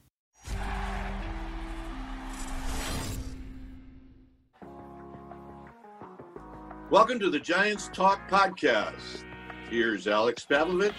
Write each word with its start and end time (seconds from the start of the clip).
Welcome 6.89 7.19
to 7.19 7.29
the 7.29 7.39
Giants 7.39 7.91
Talk 7.93 8.27
Podcast. 8.27 9.23
Here's 9.69 10.07
Alex 10.07 10.47
Pavlovic 10.49 10.95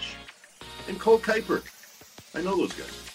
and 0.87 0.97
Cole 0.97 1.19
Kuiper. 1.19 1.61
I 2.33 2.41
know 2.41 2.55
those 2.55 2.71
guys. 2.71 3.10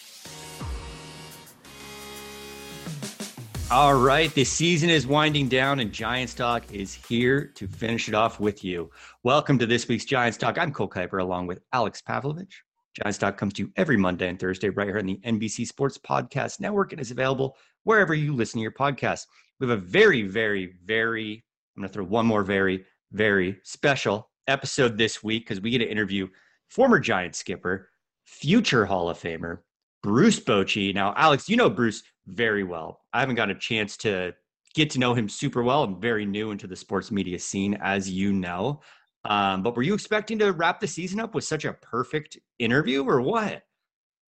All 3.69 3.95
right, 3.95 4.33
the 4.33 4.45
season 4.45 4.91
is 4.91 5.09
winding 5.09 5.49
down, 5.49 5.81
and 5.81 5.91
Giants 5.91 6.35
Talk 6.35 6.73
is 6.73 6.95
here 6.95 7.47
to 7.57 7.67
finish 7.67 8.09
it 8.09 8.15
off 8.15 8.39
with 8.39 8.63
you. 8.63 8.93
Welcome 9.25 9.59
to 9.59 9.67
this 9.67 9.89
week's 9.89 10.05
Giants 10.05 10.39
Talk. 10.39 10.57
I'm 10.57 10.73
Cole 10.73 10.89
Kuiper, 10.89 11.21
along 11.21 11.49
with 11.49 11.59
Alex 11.73 12.01
Pavlovic. 12.01 12.53
Giants 12.95 13.19
Talk 13.19 13.37
comes 13.37 13.55
to 13.55 13.63
you 13.63 13.73
every 13.77 13.97
Monday 13.97 14.29
and 14.29 14.39
Thursday, 14.39 14.69
right 14.69 14.87
here 14.87 14.99
on 14.99 15.07
the 15.07 15.19
NBC 15.27 15.67
Sports 15.67 15.99
Podcast 15.99 16.61
Network, 16.61 16.93
and 16.93 17.01
is 17.01 17.11
available 17.11 17.57
wherever 17.83 18.15
you 18.15 18.37
listen 18.37 18.59
to 18.59 18.63
your 18.63 18.71
podcast. 18.71 19.27
We 19.59 19.69
have 19.69 19.77
a 19.77 19.83
very, 19.83 20.23
very, 20.23 20.75
very 20.85 21.45
I'm 21.77 21.83
going 21.83 21.89
to 21.89 21.93
throw 21.93 22.05
one 22.05 22.25
more 22.25 22.45
very, 22.45 22.85
very 23.11 23.59
special 23.65 24.31
episode 24.47 24.97
this 24.97 25.25
week 25.25 25.45
because 25.45 25.61
we 25.61 25.71
get 25.71 25.79
to 25.79 25.91
interview 25.91 26.29
former 26.69 27.01
Giant 27.01 27.35
skipper, 27.35 27.91
future 28.25 28.87
Hall 28.87 29.11
of 29.11 29.19
Famer, 29.19 29.59
Bruce 30.05 30.39
Bochy. 30.39 30.95
Now, 30.95 31.13
Alex, 31.17 31.49
you 31.49 31.57
know 31.57 31.69
Bruce 31.69 32.03
very 32.27 32.65
well. 32.65 33.01
I 33.13 33.21
haven't 33.21 33.37
got 33.37 33.51
a 33.51 33.55
chance 33.55 33.97
to 33.99 34.35
get 34.75 34.91
to 34.91 34.99
know 34.99 35.15
him 35.15 35.29
super 35.29 35.63
well. 35.63 35.83
I'm 35.83 36.01
very 36.01 36.27
new 36.27 36.51
into 36.51 36.67
the 36.67 36.77
sports 36.77 37.11
media 37.11 37.39
scene, 37.39 37.79
as 37.81 38.11
you 38.11 38.33
know. 38.33 38.81
Um, 39.25 39.63
but 39.63 39.75
were 39.75 39.83
you 39.83 39.95
expecting 39.95 40.39
to 40.39 40.53
wrap 40.53 40.81
the 40.81 40.87
season 40.87 41.19
up 41.19 41.35
with 41.35 41.45
such 41.45 41.65
a 41.65 41.73
perfect 41.73 42.39
interview 42.59 43.05
or 43.05 43.21
what? 43.21 43.63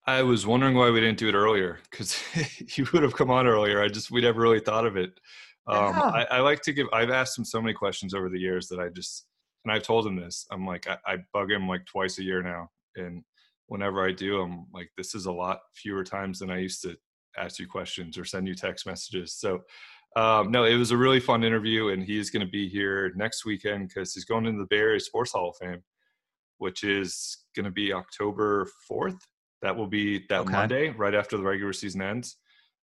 I 0.06 0.22
was 0.22 0.46
wondering 0.46 0.74
why 0.74 0.90
we 0.90 1.00
didn't 1.00 1.18
do 1.18 1.28
it 1.28 1.34
earlier 1.34 1.80
because 1.90 2.18
you 2.76 2.86
would 2.92 3.02
have 3.02 3.14
come 3.14 3.30
on 3.30 3.46
earlier. 3.46 3.82
I 3.82 3.88
just, 3.88 4.10
we 4.10 4.22
never 4.22 4.40
really 4.40 4.60
thought 4.60 4.86
of 4.86 4.96
it. 4.96 5.20
Um, 5.66 5.94
yeah. 5.94 6.00
I, 6.00 6.26
I, 6.30 6.40
like 6.40 6.62
to 6.62 6.72
give. 6.72 6.86
I've 6.94 7.10
asked 7.10 7.38
him 7.38 7.44
so 7.44 7.60
many 7.60 7.74
questions 7.74 8.14
over 8.14 8.30
the 8.30 8.40
years 8.40 8.68
that 8.68 8.80
I 8.80 8.88
just, 8.88 9.26
and 9.64 9.72
I've 9.72 9.82
told 9.82 10.06
him 10.06 10.16
this. 10.16 10.46
I'm 10.50 10.66
like, 10.66 10.88
I, 10.88 10.96
I 11.06 11.16
bug 11.34 11.50
him 11.50 11.68
like 11.68 11.84
twice 11.84 12.18
a 12.18 12.24
year 12.24 12.42
now, 12.42 12.70
and 12.96 13.22
whenever 13.66 14.02
I 14.02 14.12
do, 14.12 14.40
I'm 14.40 14.66
like, 14.72 14.90
this 14.96 15.14
is 15.14 15.26
a 15.26 15.32
lot 15.32 15.60
fewer 15.74 16.04
times 16.04 16.38
than 16.38 16.50
I 16.50 16.58
used 16.58 16.80
to 16.82 16.96
ask 17.40 17.58
you 17.58 17.66
questions 17.66 18.18
or 18.18 18.24
send 18.24 18.46
you 18.46 18.54
text 18.54 18.86
messages. 18.86 19.34
So, 19.34 19.60
um, 20.16 20.50
no, 20.50 20.64
it 20.64 20.74
was 20.74 20.90
a 20.90 20.96
really 20.96 21.20
fun 21.20 21.44
interview, 21.44 21.88
and 21.88 22.02
he's 22.02 22.30
going 22.30 22.44
to 22.44 22.50
be 22.50 22.68
here 22.68 23.12
next 23.14 23.44
weekend 23.44 23.88
because 23.88 24.14
he's 24.14 24.24
going 24.24 24.46
into 24.46 24.60
the 24.60 24.66
Bay 24.66 24.78
Area 24.78 25.00
Sports 25.00 25.32
Hall 25.32 25.50
of 25.50 25.56
Fame, 25.56 25.82
which 26.58 26.82
is 26.82 27.44
going 27.54 27.64
to 27.64 27.70
be 27.70 27.92
October 27.92 28.68
4th. 28.90 29.20
That 29.62 29.76
will 29.76 29.86
be 29.86 30.24
that 30.28 30.40
okay. 30.40 30.52
Monday, 30.52 30.88
right 30.90 31.14
after 31.14 31.36
the 31.36 31.42
regular 31.42 31.72
season 31.72 32.02
ends. 32.02 32.36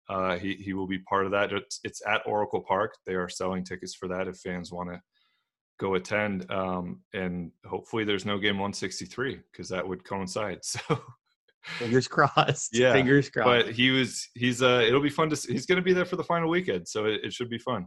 Uh, 0.08 0.36
he 0.36 0.54
he 0.54 0.72
will 0.72 0.86
be 0.86 0.98
part 0.98 1.26
of 1.26 1.32
that. 1.32 1.52
It's, 1.52 1.80
it's, 1.84 2.02
at 2.06 2.22
Oracle 2.26 2.60
Park. 2.66 2.94
They 3.06 3.14
are 3.14 3.28
selling 3.28 3.62
tickets 3.62 3.94
for 3.94 4.08
that 4.08 4.26
if 4.26 4.36
fans 4.36 4.72
want 4.72 4.90
to 4.90 5.00
go 5.78 5.94
attend. 5.94 6.50
Um, 6.50 7.02
and 7.14 7.52
hopefully, 7.64 8.04
there's 8.04 8.26
no 8.26 8.38
game 8.38 8.56
163 8.56 9.40
because 9.50 9.68
that 9.68 9.86
would 9.86 10.04
coincide. 10.04 10.60
So. 10.64 10.98
Fingers 11.78 12.08
crossed. 12.08 12.76
Yeah, 12.76 12.92
fingers 12.92 13.30
crossed. 13.30 13.66
But 13.66 13.74
he 13.74 13.90
was 13.90 14.28
he's 14.34 14.62
uh 14.62 14.82
it'll 14.86 15.00
be 15.00 15.10
fun 15.10 15.30
to 15.30 15.36
see. 15.36 15.52
he's 15.52 15.66
going 15.66 15.76
to 15.76 15.82
be 15.82 15.92
there 15.92 16.04
for 16.04 16.16
the 16.16 16.24
final 16.24 16.48
weekend, 16.48 16.86
so 16.88 17.06
it, 17.06 17.20
it 17.24 17.32
should 17.32 17.50
be 17.50 17.58
fun. 17.58 17.86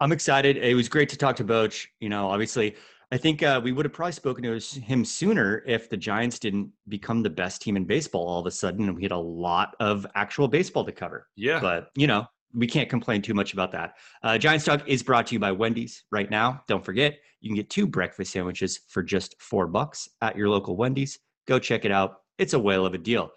I'm 0.00 0.12
excited. 0.12 0.56
It 0.56 0.74
was 0.74 0.88
great 0.88 1.08
to 1.10 1.16
talk 1.16 1.36
to 1.36 1.44
Boch. 1.44 1.86
You 2.00 2.08
know, 2.08 2.28
obviously 2.28 2.76
I 3.12 3.18
think 3.18 3.42
uh, 3.42 3.60
we 3.62 3.72
would 3.72 3.84
have 3.84 3.92
probably 3.92 4.12
spoken 4.12 4.42
to 4.44 4.80
him 4.80 5.04
sooner 5.04 5.62
if 5.66 5.90
the 5.90 5.98
Giants 5.98 6.38
didn't 6.38 6.70
become 6.88 7.22
the 7.22 7.28
best 7.28 7.60
team 7.60 7.76
in 7.76 7.84
baseball 7.84 8.26
all 8.26 8.40
of 8.40 8.46
a 8.46 8.50
sudden, 8.50 8.88
and 8.88 8.96
we 8.96 9.02
had 9.02 9.12
a 9.12 9.18
lot 9.18 9.76
of 9.80 10.06
actual 10.14 10.48
baseball 10.48 10.82
to 10.86 10.92
cover. 10.92 11.28
Yeah, 11.36 11.60
but 11.60 11.90
you 11.94 12.06
know 12.06 12.26
we 12.54 12.66
can't 12.66 12.88
complain 12.88 13.22
too 13.22 13.34
much 13.34 13.52
about 13.52 13.72
that. 13.72 13.94
Uh, 14.22 14.38
Giants 14.38 14.64
Talk 14.64 14.86
is 14.88 15.02
brought 15.02 15.26
to 15.28 15.34
you 15.34 15.38
by 15.38 15.52
Wendy's 15.52 16.04
right 16.10 16.30
now. 16.30 16.62
Don't 16.68 16.84
forget, 16.84 17.18
you 17.40 17.48
can 17.48 17.56
get 17.56 17.70
two 17.70 17.86
breakfast 17.86 18.32
sandwiches 18.32 18.80
for 18.88 19.02
just 19.02 19.34
four 19.40 19.66
bucks 19.66 20.08
at 20.20 20.36
your 20.36 20.48
local 20.48 20.76
Wendy's. 20.76 21.18
Go 21.46 21.58
check 21.58 21.84
it 21.84 21.92
out. 21.92 22.21
It's 22.38 22.54
a 22.54 22.58
whale 22.58 22.86
of 22.86 22.94
a 22.94 22.98
deal. 22.98 23.32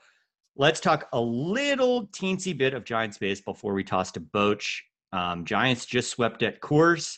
Let's 0.56 0.80
talk 0.80 1.08
a 1.12 1.20
little 1.20 2.08
teensy 2.08 2.58
bit 2.58 2.74
of 2.74 2.86
Giants 2.86 3.18
baseball 3.18 3.54
before 3.54 3.74
we 3.74 3.84
toss 3.84 4.12
to 4.14 4.22
Boch. 4.22 4.80
Um, 5.12 5.46
Giants 5.46 5.86
just 5.86 6.10
swept 6.10 6.44
at 6.44 6.62
Coors. 6.62 7.18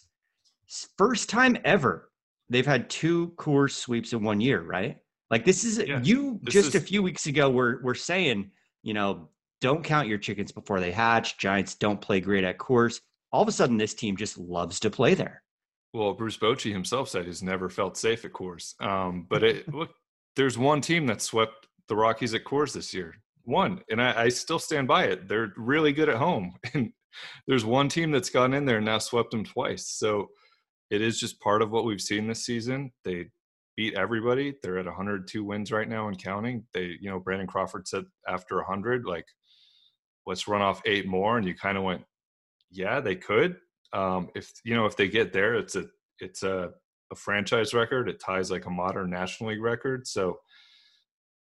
First 0.98 1.30
time 1.30 1.58
ever 1.64 2.10
they've 2.50 2.66
had 2.66 2.90
two 2.90 3.34
Coors 3.38 3.72
sweeps 3.72 4.14
in 4.14 4.24
one 4.24 4.42
year, 4.42 4.62
right? 4.62 4.98
Like 5.30 5.46
this 5.46 5.64
is 5.64 5.80
yeah, 5.80 6.00
you 6.02 6.40
this 6.44 6.54
just 6.54 6.70
is, 6.70 6.76
a 6.76 6.82
few 6.82 7.04
weeks 7.04 7.26
ago 7.28 7.50
were 7.50 7.82
were 7.84 7.96
saying, 7.96 8.52
you 8.84 8.94
know, 8.94 9.30
don't 9.60 9.84
count 9.84 10.08
your 10.08 10.18
chickens 10.18 10.52
before 10.52 10.80
they 10.80 10.92
hatch. 10.92 11.38
Giants 11.38 11.76
don't 11.76 12.00
play 12.00 12.22
great 12.22 12.44
at 12.44 12.58
Coors. 12.58 13.02
All 13.32 13.42
of 13.42 13.48
a 13.48 13.52
sudden, 13.52 13.78
this 13.78 13.94
team 13.94 14.16
just 14.16 14.38
loves 14.38 14.80
to 14.82 14.90
play 14.90 15.14
there. 15.14 15.44
Well, 15.94 16.14
Bruce 16.14 16.38
Bochy 16.38 16.72
himself 16.72 17.10
said 17.10 17.26
he's 17.26 17.44
never 17.44 17.70
felt 17.70 17.98
safe 17.98 18.24
at 18.24 18.32
Coors. 18.32 18.80
Um, 18.82 19.26
but 19.28 19.44
it, 19.44 19.74
look, 19.74 19.92
there's 20.38 20.58
one 20.58 20.80
team 20.80 21.06
that 21.08 21.22
swept 21.22 21.68
the 21.90 21.96
Rockies 21.96 22.34
at 22.34 22.46
Coors 22.46 22.74
this 22.74 22.94
year. 22.94 23.16
One, 23.44 23.82
and 23.90 24.02
I, 24.02 24.24
I 24.24 24.30
still 24.30 24.60
stand 24.60 24.88
by 24.88 25.06
it. 25.06 25.28
They're 25.28 25.54
really 25.58 25.92
good 25.92 26.10
at 26.10 26.18
home, 26.18 26.56
and 26.74 26.94
there's 27.48 27.66
one 27.66 27.90
team 27.90 28.12
that's 28.12 28.30
gone 28.30 28.54
in 28.54 28.66
there 28.66 28.78
and 28.78 28.86
now 28.86 29.00
swept 29.00 29.32
them 29.32 29.44
twice. 29.44 29.88
So 29.88 30.30
it 30.90 31.02
is 31.02 31.20
just 31.20 31.40
part 31.42 31.62
of 31.62 31.72
what 31.72 31.86
we've 31.86 32.02
seen 32.02 32.28
this 32.28 32.46
season. 32.46 32.92
They 33.04 33.26
beat 33.76 33.96
everybody. 33.96 34.56
They're 34.62 34.78
at 34.78 34.86
102 34.86 35.44
wins 35.44 35.72
right 35.72 35.88
now 35.88 36.08
and 36.08 36.22
counting. 36.22 36.66
They, 36.74 36.98
you 37.02 37.10
know, 37.10 37.20
Brandon 37.20 37.48
Crawford 37.48 37.88
said 37.88 38.06
after 38.28 38.58
100, 38.58 39.06
like, 39.06 39.26
let's 40.26 40.48
run 40.48 40.62
off 40.62 40.82
eight 40.86 41.08
more. 41.08 41.38
And 41.38 41.48
you 41.48 41.56
kind 41.56 41.78
of 41.78 41.84
went, 41.84 42.04
yeah, 42.72 43.00
they 43.00 43.16
could. 43.16 43.58
Um, 43.94 44.30
if 44.36 44.52
you 44.66 44.76
know, 44.76 44.86
if 44.86 44.98
they 44.98 45.08
get 45.08 45.32
there, 45.32 45.56
it's 45.56 45.76
a 45.76 45.86
it's 46.20 46.44
a, 46.44 46.72
a 47.12 47.16
franchise 47.16 47.74
record. 47.74 48.10
It 48.10 48.20
ties 48.20 48.52
like 48.52 48.66
a 48.66 48.72
modern 48.72 49.10
National 49.10 49.52
League 49.52 49.62
record. 49.62 50.08
So 50.08 50.40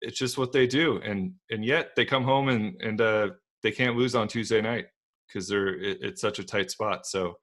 it's 0.02 0.18
just 0.18 0.38
what 0.38 0.52
they 0.52 0.68
do. 0.68 1.00
And 1.04 1.34
and 1.50 1.64
yet 1.64 1.92
they 1.96 2.06
come 2.06 2.24
home 2.24 2.50
and 2.50 2.80
and 2.82 3.02
uh, 3.02 3.30
they 3.62 3.72
can't 3.72 3.96
lose 3.96 4.16
on 4.16 4.28
Tuesday 4.28 4.62
night 4.62 4.86
because 5.28 5.48
they're 5.48 5.76
it, 5.80 6.00
it's 6.02 6.22
such 6.22 6.40
a 6.40 6.44
tight 6.44 6.72
spot. 6.72 7.06
So 7.06 7.36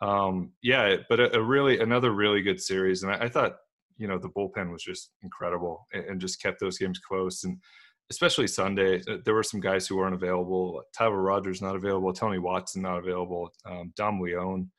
um, 0.00 0.52
yeah, 0.62 0.96
but 1.08 1.20
a, 1.20 1.36
a, 1.36 1.42
really 1.42 1.80
another 1.80 2.12
really 2.12 2.40
good 2.40 2.60
series, 2.60 3.02
and 3.02 3.12
I, 3.12 3.24
I, 3.24 3.28
thought 3.28 3.56
you 3.96 4.06
know 4.06 4.16
the 4.16 4.28
bullpen 4.28 4.70
was 4.70 4.84
just 4.84 5.10
incredible 5.22 5.86
and, 5.92 6.04
and, 6.04 6.20
just 6.20 6.40
kept 6.40 6.60
those 6.60 6.78
games 6.78 7.00
close, 7.00 7.42
and 7.42 7.58
especially 8.10 8.46
Sunday, 8.46 9.02
uh, 9.08 9.16
there 9.24 9.34
were 9.34 9.42
some 9.42 9.58
guys 9.58 9.88
who 9.88 9.96
weren't 9.96 10.14
available. 10.14 10.82
Tyler 10.96 11.20
Rogers 11.20 11.60
not 11.60 11.74
available, 11.74 12.12
Tony 12.12 12.38
Watson 12.38 12.82
not 12.82 12.98
available, 12.98 13.50
um, 13.66 13.92
Dom 13.96 14.20
Leone 14.20 14.70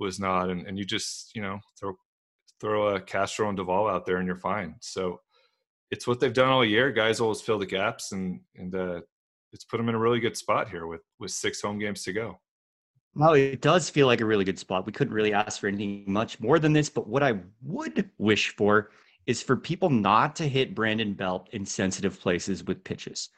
was 0.00 0.18
not, 0.18 0.50
and, 0.50 0.66
and 0.66 0.78
you 0.78 0.84
just 0.84 1.34
you 1.34 1.42
know 1.42 1.60
throw 1.78 1.94
throw 2.60 2.94
a 2.94 3.00
Castro 3.00 3.48
and 3.48 3.56
Duvall 3.56 3.88
out 3.88 4.04
there 4.04 4.16
and 4.16 4.26
you're 4.26 4.36
fine. 4.36 4.74
So 4.80 5.20
it's 5.90 6.06
what 6.06 6.20
they've 6.20 6.32
done 6.32 6.50
all 6.50 6.64
year. 6.64 6.92
Guys 6.92 7.20
always 7.20 7.40
fill 7.40 7.58
the 7.58 7.66
gaps, 7.66 8.12
and 8.12 8.40
and 8.56 8.74
uh, 8.74 9.00
it's 9.52 9.64
put 9.64 9.76
them 9.78 9.88
in 9.88 9.94
a 9.94 9.98
really 9.98 10.20
good 10.20 10.36
spot 10.36 10.68
here 10.68 10.86
with 10.86 11.02
with 11.18 11.30
six 11.30 11.60
home 11.60 11.78
games 11.78 12.02
to 12.04 12.12
go. 12.12 12.40
Well, 13.14 13.34
it 13.34 13.60
does 13.60 13.90
feel 13.90 14.06
like 14.06 14.20
a 14.20 14.26
really 14.26 14.44
good 14.44 14.58
spot. 14.58 14.86
We 14.86 14.92
couldn't 14.92 15.14
really 15.14 15.34
ask 15.34 15.60
for 15.60 15.66
anything 15.66 16.04
much 16.06 16.38
more 16.38 16.60
than 16.60 16.72
this, 16.72 16.88
but 16.88 17.08
what 17.08 17.24
I 17.24 17.40
would 17.62 18.08
wish 18.18 18.54
for 18.56 18.90
is 19.26 19.42
for 19.42 19.56
people 19.56 19.90
not 19.90 20.36
to 20.36 20.48
hit 20.48 20.76
Brandon 20.76 21.12
Belt 21.12 21.48
in 21.52 21.66
sensitive 21.66 22.20
places 22.20 22.64
with 22.64 22.84
pitches. 22.84 23.28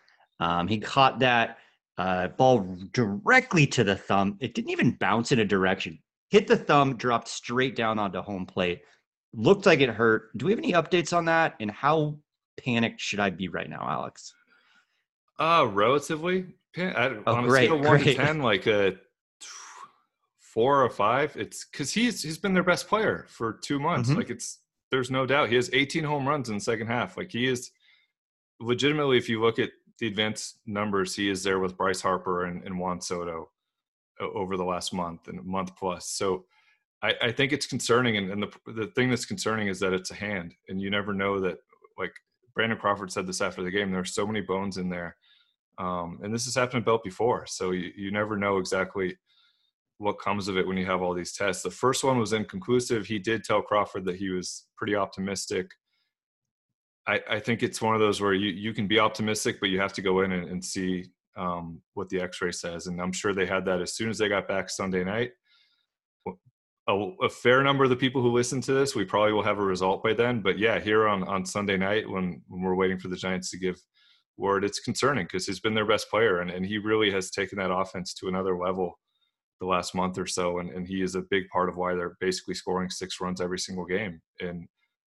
Um, 0.41 0.69
he 0.69 0.79
caught 0.79 1.19
that 1.21 1.59
uh, 1.97 2.29
ball 2.29 2.77
directly 2.93 3.67
to 3.69 3.83
the 3.83 3.97
thumb. 3.97 4.37
It 4.41 4.55
didn't 4.55 4.71
even 4.71 4.93
bounce 4.93 5.33
in 5.33 5.39
a 5.39 5.45
direction. 5.45 5.99
Hit 6.33 6.47
the 6.47 6.57
thumb, 6.57 6.97
dropped 6.97 7.29
straight 7.29 7.77
down 7.77 7.99
onto 7.99 8.23
home 8.23 8.47
plate. 8.47 8.81
Looked 9.35 9.67
like 9.67 9.81
it 9.81 9.91
hurt. 9.91 10.31
Do 10.35 10.47
we 10.47 10.53
have 10.53 10.59
any 10.59 10.73
updates 10.73 11.15
on 11.15 11.27
that? 11.27 11.57
And 11.61 11.71
how 11.71 12.17
panicked 12.57 13.03
should 13.03 13.21
I 13.21 13.29
be 13.29 13.49
right 13.49 13.69
now, 13.69 13.87
Alex? 13.87 14.33
Uh, 15.39 15.69
relatively. 15.71 16.47
I, 16.75 17.13
oh, 17.27 17.35
on 17.35 17.45
a 17.45 17.49
great, 17.49 17.67
scale 17.67 17.79
of 17.79 17.85
one 17.85 18.01
to 18.01 18.15
ten, 18.15 18.39
like 18.41 18.67
a 18.67 18.95
four 20.41 20.83
or 20.83 20.89
five. 20.89 21.37
It's 21.37 21.67
because 21.67 21.93
he's 21.93 22.23
he's 22.23 22.39
been 22.39 22.55
their 22.55 22.63
best 22.63 22.89
player 22.89 23.27
for 23.29 23.59
two 23.63 23.79
months. 23.79 24.09
Mm-hmm. 24.09 24.17
Like 24.17 24.31
it's 24.31 24.61
there's 24.91 25.11
no 25.11 25.27
doubt 25.27 25.51
he 25.51 25.57
has 25.57 25.69
18 25.71 26.03
home 26.03 26.27
runs 26.27 26.49
in 26.49 26.55
the 26.55 26.63
second 26.63 26.87
half. 26.87 27.19
Like 27.19 27.31
he 27.31 27.47
is 27.47 27.73
legitimately, 28.59 29.19
if 29.19 29.29
you 29.29 29.39
look 29.39 29.59
at 29.59 29.69
the 29.99 30.07
advanced 30.07 30.61
numbers, 30.65 31.15
he 31.15 31.29
is 31.29 31.43
there 31.43 31.59
with 31.59 31.77
Bryce 31.77 32.01
Harper 32.01 32.47
and, 32.47 32.63
and 32.65 32.79
Juan 32.79 33.03
Soto 33.03 33.51
over 34.21 34.57
the 34.57 34.65
last 34.65 34.93
month 34.93 35.29
and 35.29 35.45
month 35.45 35.77
plus. 35.77 36.09
So 36.09 36.45
I, 37.03 37.15
I 37.23 37.33
think 37.33 37.53
it's 37.53 37.67
concerning. 37.67 38.17
And, 38.17 38.31
and, 38.31 38.43
the, 38.43 38.73
the 38.73 38.87
thing 38.89 39.11
that's 39.11 39.27
concerning 39.27 39.69
is 39.69 39.81
that 39.81 39.93
it's 39.93 40.11
a 40.11 40.15
hand 40.15 40.55
and 40.69 40.81
you 40.81 40.91
never 40.91 41.13
know 41.13 41.41
that 41.41 41.59
like 41.99 42.13
Brandon 42.55 42.79
Crawford 42.79 43.11
said 43.11 43.27
this 43.27 43.41
after 43.41 43.63
the 43.63 43.71
game, 43.71 43.91
there 43.91 44.01
are 44.01 44.05
so 44.05 44.27
many 44.27 44.41
bones 44.41 44.77
in 44.77 44.89
there. 44.89 45.17
Um, 45.79 46.21
and 46.23 46.33
this 46.33 46.45
has 46.45 46.55
happened 46.55 46.85
Belt 46.85 47.03
before. 47.03 47.47
So 47.47 47.71
you, 47.71 47.91
you 47.97 48.11
never 48.13 48.37
know 48.37 48.59
exactly 48.59 49.17
what 49.99 50.21
comes 50.21 50.49
of 50.49 50.57
it 50.57 50.67
when 50.67 50.77
you 50.77 50.87
have 50.87 51.01
all 51.01 51.15
these 51.15 51.33
tests. 51.33 51.63
The 51.63 51.71
first 51.71 52.05
one 52.05 52.19
was 52.19 52.33
inconclusive. 52.33 53.07
He 53.07 53.19
did 53.19 53.45
tell 53.45 53.63
Crawford 53.63 54.05
that 54.05 54.17
he 54.17 54.31
was 54.31 54.67
pretty 54.77 54.95
optimistic. 54.95 55.71
I, 57.07 57.21
I 57.29 57.41
think 57.41 57.63
it's 57.63 57.81
one 57.81 57.95
of 57.95 58.01
those 58.01 58.21
where 58.21 58.35
you, 58.35 58.51
you 58.51 58.75
can 58.75 58.87
be 58.87 58.99
optimistic, 58.99 59.59
but 59.61 59.71
you 59.71 59.81
have 59.81 59.93
to 59.95 60.03
go 60.03 60.21
in 60.21 60.33
and, 60.33 60.49
and 60.49 60.65
see 60.65 61.07
um, 61.37 61.81
what 61.95 62.09
the 62.09 62.21
x-ray 62.21 62.53
says. 62.53 62.87
And 62.87 63.01
I'm 63.01 63.13
sure 63.13 63.35
they 63.35 63.47
had 63.47 63.65
that 63.67 63.81
as 63.81 63.95
soon 63.95 64.11
as 64.11 64.19
they 64.19 64.29
got 64.29 64.49
back 64.49 64.71
Sunday 64.71 65.05
night. 65.05 65.33
A, 66.89 66.95
a, 67.23 67.29
fair 67.29 67.63
number 67.63 67.85
of 67.85 67.91
the 67.91 67.97
people 67.97 68.21
who 68.23 68.33
listen 68.33 68.61
to 68.63 68.73
this, 68.73 68.97
we 68.97 69.05
probably 69.05 69.33
will 69.33 69.45
have 69.45 69.61
a 69.61 69.65
result 69.65 70.03
by 70.03 70.15
then. 70.15 70.41
But 70.41 70.59
yeah, 70.59 70.81
here 70.81 71.07
on, 71.07 71.23
on 71.25 71.47
Sunday 71.47 71.77
night, 71.77 72.11
when, 72.11 72.43
when 72.49 72.63
we're 72.63 72.75
waiting 72.75 72.99
for 72.99 73.07
the 73.07 73.17
Giants 73.17 73.51
to 73.51 73.59
give 73.59 73.81
word, 74.37 74.65
it's 74.65 74.81
concerning 74.81 75.27
because 75.27 75.47
he's 75.47 75.61
been 75.61 75.75
their 75.75 75.87
best 75.87 76.11
player 76.11 76.41
and, 76.41 76.51
and 76.51 76.67
he 76.67 76.79
really 76.79 77.11
has 77.13 77.31
taken 77.31 77.59
that 77.59 77.73
offense 77.73 78.13
to 78.15 78.27
another 78.27 78.59
level 78.59 78.99
the 79.61 79.67
last 79.67 79.95
month 79.95 80.19
or 80.19 80.27
so. 80.27 80.59
And, 80.59 80.71
and 80.71 80.87
he 80.87 81.03
is 81.03 81.15
a 81.15 81.23
big 81.31 81.49
part 81.49 81.69
of 81.69 81.77
why 81.77 81.95
they're 81.95 82.17
basically 82.19 82.55
scoring 82.55 82.91
six 82.91 83.21
runs 83.21 83.41
every 83.41 83.61
single 83.61 83.87
game 83.87 84.21
and 84.41 84.67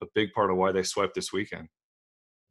a 0.03 0.07
big 0.15 0.33
part 0.33 0.51
of 0.51 0.57
why 0.57 0.73
they 0.73 0.83
swept 0.83 1.15
this 1.15 1.35
weekend. 1.35 1.69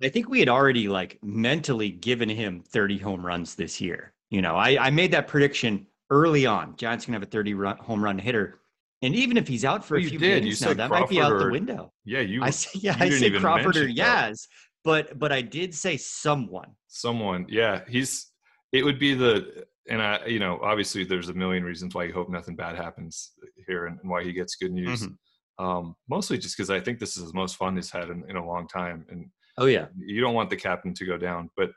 I 0.01 0.09
think 0.09 0.29
we 0.29 0.39
had 0.39 0.49
already 0.49 0.87
like 0.87 1.17
mentally 1.23 1.89
given 1.89 2.29
him 2.29 2.61
30 2.61 2.97
home 2.99 3.25
runs 3.25 3.55
this 3.55 3.81
year. 3.81 4.13
You 4.29 4.41
know, 4.41 4.55
I, 4.55 4.87
I 4.87 4.89
made 4.89 5.11
that 5.13 5.27
prediction 5.27 5.87
early 6.09 6.45
on. 6.45 6.75
Giants 6.75 7.05
gonna 7.05 7.15
have 7.15 7.23
a 7.23 7.31
30 7.31 7.53
run, 7.53 7.77
home 7.77 8.03
run 8.03 8.19
hitter. 8.19 8.59
And 9.01 9.15
even 9.15 9.37
if 9.37 9.47
he's 9.47 9.63
out 9.63 9.85
for 9.85 9.97
a 9.97 10.01
you 10.01 10.09
few 10.09 10.19
did. 10.19 10.43
games 10.43 10.61
now, 10.61 10.73
that 10.73 10.89
Crawford 10.89 11.01
might 11.01 11.09
be 11.09 11.21
out 11.21 11.37
the 11.37 11.51
window. 11.51 11.93
Yeah, 12.03 12.21
you. 12.21 12.41
I 12.43 12.49
say, 12.49 12.79
yeah, 12.81 12.95
I 12.99 13.07
even 13.07 13.41
Crawford 13.41 13.77
or. 13.77 13.87
Yaz, 13.87 14.47
but 14.83 15.17
but 15.19 15.31
I 15.31 15.41
did 15.41 15.73
say 15.73 15.97
someone. 15.97 16.71
Someone, 16.87 17.45
yeah, 17.49 17.81
he's. 17.87 18.31
It 18.73 18.83
would 18.83 18.99
be 18.99 19.13
the, 19.13 19.65
and 19.89 20.01
I, 20.01 20.25
you 20.25 20.39
know, 20.39 20.59
obviously 20.61 21.05
there's 21.05 21.29
a 21.29 21.33
million 21.33 21.63
reasons 21.63 21.95
why 21.95 22.03
you 22.03 22.13
hope 22.13 22.29
nothing 22.29 22.55
bad 22.55 22.75
happens 22.75 23.31
here 23.65 23.85
and, 23.85 23.97
and 24.01 24.09
why 24.09 24.23
he 24.23 24.33
gets 24.33 24.55
good 24.55 24.73
news. 24.73 25.03
Mm-hmm. 25.03 25.65
Um, 25.65 25.95
mostly 26.09 26.37
just 26.37 26.57
because 26.57 26.69
I 26.69 26.79
think 26.81 26.99
this 26.99 27.17
is 27.17 27.31
the 27.31 27.37
most 27.37 27.55
fun 27.55 27.75
he's 27.75 27.89
had 27.89 28.09
in, 28.09 28.23
in 28.29 28.35
a 28.35 28.45
long 28.45 28.67
time, 28.67 29.05
and 29.09 29.29
Oh 29.57 29.65
yeah, 29.65 29.87
you 29.97 30.21
don't 30.21 30.35
want 30.35 30.49
the 30.49 30.55
captain 30.55 30.93
to 30.93 31.05
go 31.05 31.17
down, 31.17 31.49
but 31.57 31.71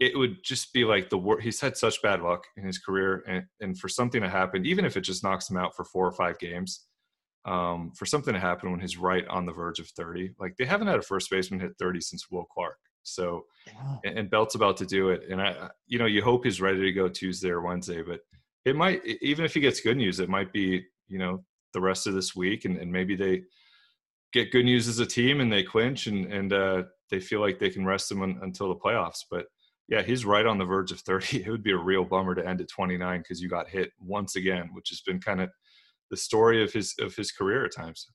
it 0.00 0.16
would 0.16 0.42
just 0.44 0.72
be 0.72 0.84
like 0.84 1.08
the 1.08 1.18
worst. 1.18 1.42
He's 1.42 1.60
had 1.60 1.76
such 1.76 2.02
bad 2.02 2.20
luck 2.20 2.44
in 2.56 2.64
his 2.64 2.78
career, 2.78 3.24
and, 3.26 3.44
and 3.60 3.78
for 3.78 3.88
something 3.88 4.22
to 4.22 4.28
happen, 4.28 4.66
even 4.66 4.84
if 4.84 4.96
it 4.96 5.02
just 5.02 5.22
knocks 5.22 5.50
him 5.50 5.56
out 5.56 5.74
for 5.76 5.84
four 5.84 6.06
or 6.06 6.12
five 6.12 6.38
games, 6.38 6.86
um, 7.44 7.92
for 7.96 8.06
something 8.06 8.34
to 8.34 8.40
happen 8.40 8.70
when 8.70 8.80
he's 8.80 8.96
right 8.96 9.26
on 9.28 9.46
the 9.46 9.52
verge 9.52 9.78
of 9.78 9.88
30, 9.88 10.32
like 10.38 10.56
they 10.56 10.64
haven't 10.64 10.88
had 10.88 10.98
a 10.98 11.02
first 11.02 11.30
baseman 11.30 11.60
hit 11.60 11.72
30 11.78 12.00
since 12.00 12.30
Will 12.30 12.44
Clark. 12.44 12.78
So, 13.02 13.44
yeah. 13.66 13.96
and, 14.04 14.18
and 14.18 14.30
Belt's 14.30 14.54
about 14.54 14.76
to 14.78 14.86
do 14.86 15.10
it, 15.10 15.24
and 15.30 15.40
I, 15.40 15.68
you 15.86 15.98
know, 15.98 16.06
you 16.06 16.22
hope 16.22 16.44
he's 16.44 16.60
ready 16.60 16.80
to 16.80 16.92
go 16.92 17.08
Tuesday 17.08 17.50
or 17.50 17.60
Wednesday, 17.60 18.02
but 18.02 18.20
it 18.64 18.76
might, 18.76 19.04
even 19.20 19.44
if 19.44 19.54
he 19.54 19.60
gets 19.60 19.80
good 19.80 19.96
news, 19.96 20.20
it 20.20 20.28
might 20.28 20.52
be, 20.52 20.84
you 21.08 21.18
know, 21.18 21.44
the 21.72 21.80
rest 21.80 22.06
of 22.06 22.14
this 22.14 22.34
week, 22.34 22.64
and, 22.64 22.78
and 22.78 22.90
maybe 22.90 23.14
they 23.14 23.42
get 24.34 24.50
good 24.50 24.64
news 24.64 24.88
as 24.88 24.98
a 24.98 25.06
team 25.06 25.40
and 25.40 25.50
they 25.50 25.62
clinch 25.62 26.08
and 26.08 26.26
and 26.26 26.52
uh, 26.52 26.82
they 27.10 27.20
feel 27.20 27.40
like 27.40 27.58
they 27.58 27.70
can 27.70 27.84
rest 27.84 28.10
him 28.10 28.22
un, 28.22 28.38
until 28.42 28.68
the 28.68 28.76
playoffs. 28.76 29.24
But 29.30 29.46
yeah, 29.88 30.02
he's 30.02 30.24
right 30.24 30.46
on 30.46 30.58
the 30.58 30.64
verge 30.64 30.92
of 30.92 31.00
30. 31.00 31.42
It 31.44 31.50
would 31.50 31.62
be 31.62 31.72
a 31.72 31.76
real 31.76 32.04
bummer 32.04 32.34
to 32.34 32.46
end 32.46 32.60
at 32.60 32.68
29 32.68 33.20
because 33.20 33.40
you 33.40 33.48
got 33.48 33.68
hit 33.68 33.90
once 33.98 34.36
again, 34.36 34.70
which 34.72 34.88
has 34.90 35.00
been 35.00 35.20
kind 35.20 35.40
of 35.40 35.50
the 36.10 36.16
story 36.16 36.62
of 36.62 36.72
his 36.72 36.94
of 37.00 37.14
his 37.14 37.32
career 37.32 37.64
at 37.64 37.74
times. 37.74 38.08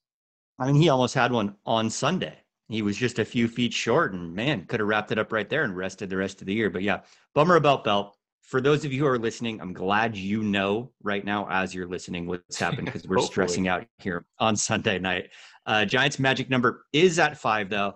I 0.58 0.66
mean, 0.66 0.76
he 0.76 0.88
almost 0.88 1.14
had 1.14 1.32
one 1.32 1.56
on 1.64 1.90
Sunday. 1.90 2.36
He 2.68 2.82
was 2.82 2.96
just 2.96 3.18
a 3.18 3.24
few 3.24 3.48
feet 3.48 3.72
short, 3.72 4.12
and 4.12 4.32
man, 4.32 4.64
could 4.66 4.78
have 4.78 4.88
wrapped 4.88 5.10
it 5.10 5.18
up 5.18 5.32
right 5.32 5.48
there 5.48 5.64
and 5.64 5.76
rested 5.76 6.08
the 6.08 6.16
rest 6.16 6.40
of 6.40 6.46
the 6.46 6.54
year. 6.54 6.70
But 6.70 6.82
yeah, 6.82 7.00
bummer 7.34 7.56
about 7.56 7.82
Belt. 7.82 8.16
For 8.42 8.60
those 8.60 8.84
of 8.84 8.92
you 8.92 9.00
who 9.00 9.06
are 9.06 9.18
listening, 9.18 9.60
I'm 9.60 9.72
glad 9.72 10.16
you 10.16 10.42
know 10.42 10.92
right 11.02 11.24
now 11.24 11.48
as 11.50 11.74
you're 11.74 11.88
listening 11.88 12.26
what's 12.26 12.58
happened 12.58 12.86
because 12.86 13.04
we're 13.08 13.20
stressing 13.20 13.68
out 13.68 13.86
here 13.98 14.24
on 14.38 14.56
Sunday 14.56 14.98
night. 14.98 15.30
Uh, 15.66 15.84
Giants 15.84 16.18
magic 16.18 16.50
number 16.50 16.84
is 16.92 17.18
at 17.18 17.38
five 17.38 17.70
though, 17.70 17.94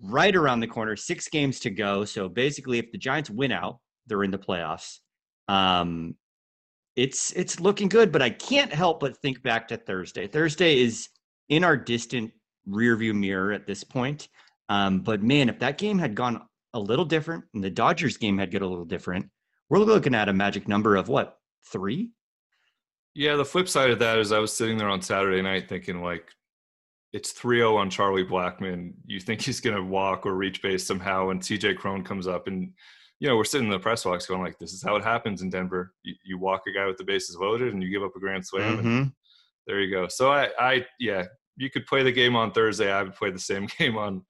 right 0.00 0.34
around 0.34 0.60
the 0.60 0.66
corner. 0.66 0.96
Six 0.96 1.28
games 1.28 1.60
to 1.60 1.70
go. 1.70 2.04
So 2.04 2.28
basically, 2.28 2.78
if 2.78 2.90
the 2.92 2.98
Giants 2.98 3.30
win 3.30 3.52
out, 3.52 3.78
they're 4.06 4.24
in 4.24 4.30
the 4.30 4.38
playoffs. 4.38 4.98
Um, 5.48 6.14
it's 6.96 7.32
it's 7.32 7.60
looking 7.60 7.88
good, 7.88 8.10
but 8.10 8.22
I 8.22 8.30
can't 8.30 8.72
help 8.72 9.00
but 9.00 9.16
think 9.18 9.42
back 9.42 9.68
to 9.68 9.76
Thursday. 9.76 10.26
Thursday 10.26 10.80
is 10.80 11.08
in 11.48 11.64
our 11.64 11.76
distant 11.76 12.32
rearview 12.68 13.14
mirror 13.14 13.52
at 13.52 13.66
this 13.66 13.84
point. 13.84 14.28
Um, 14.68 15.00
but 15.00 15.22
man, 15.22 15.48
if 15.48 15.58
that 15.60 15.78
game 15.78 15.98
had 15.98 16.14
gone 16.14 16.42
a 16.74 16.80
little 16.80 17.04
different 17.04 17.44
and 17.54 17.64
the 17.64 17.70
Dodgers 17.70 18.16
game 18.16 18.36
had 18.38 18.50
got 18.50 18.62
a 18.62 18.66
little 18.66 18.84
different, 18.84 19.26
we're 19.70 19.78
looking 19.78 20.14
at 20.14 20.28
a 20.28 20.32
magic 20.32 20.68
number 20.68 20.96
of 20.96 21.08
what 21.08 21.38
three? 21.72 22.10
Yeah, 23.14 23.36
the 23.36 23.44
flip 23.44 23.68
side 23.68 23.90
of 23.90 23.98
that 24.00 24.18
is 24.18 24.32
I 24.32 24.38
was 24.38 24.52
sitting 24.52 24.76
there 24.76 24.88
on 24.88 25.02
Saturday 25.02 25.40
night 25.42 25.68
thinking 25.68 26.02
like 26.02 26.30
it's 27.12 27.32
3-0 27.32 27.76
on 27.76 27.90
Charlie 27.90 28.24
Blackmon. 28.24 28.92
You 29.06 29.20
think 29.20 29.40
he's 29.40 29.60
going 29.60 29.76
to 29.76 29.82
walk 29.82 30.26
or 30.26 30.34
reach 30.34 30.60
base 30.62 30.86
somehow 30.86 31.30
and 31.30 31.40
CJ 31.40 31.78
Cron 31.78 32.04
comes 32.04 32.26
up 32.26 32.46
and 32.46 32.72
you 33.20 33.28
know, 33.28 33.36
we're 33.36 33.42
sitting 33.44 33.66
in 33.66 33.72
the 33.72 33.80
press 33.80 34.04
box 34.04 34.26
going 34.26 34.42
like 34.42 34.58
this 34.60 34.72
is 34.72 34.82
how 34.82 34.94
it 34.94 35.02
happens 35.02 35.42
in 35.42 35.50
Denver. 35.50 35.92
You, 36.04 36.14
you 36.24 36.38
walk 36.38 36.62
a 36.68 36.72
guy 36.72 36.86
with 36.86 36.98
the 36.98 37.04
bases 37.04 37.36
loaded 37.36 37.72
and 37.72 37.82
you 37.82 37.90
give 37.90 38.04
up 38.04 38.14
a 38.14 38.20
grand 38.20 38.46
slam 38.46 38.78
Mm-hmm. 38.78 38.86
and 38.86 39.12
there 39.66 39.80
you 39.80 39.90
go. 39.90 40.06
So 40.08 40.30
I 40.30 40.50
I 40.58 40.86
yeah, 41.00 41.24
you 41.56 41.68
could 41.68 41.84
play 41.86 42.02
the 42.04 42.12
game 42.12 42.36
on 42.36 42.52
Thursday. 42.52 42.92
I 42.92 43.02
would 43.02 43.14
play 43.16 43.30
the 43.30 43.38
same 43.38 43.66
game 43.78 43.96
on 43.98 44.24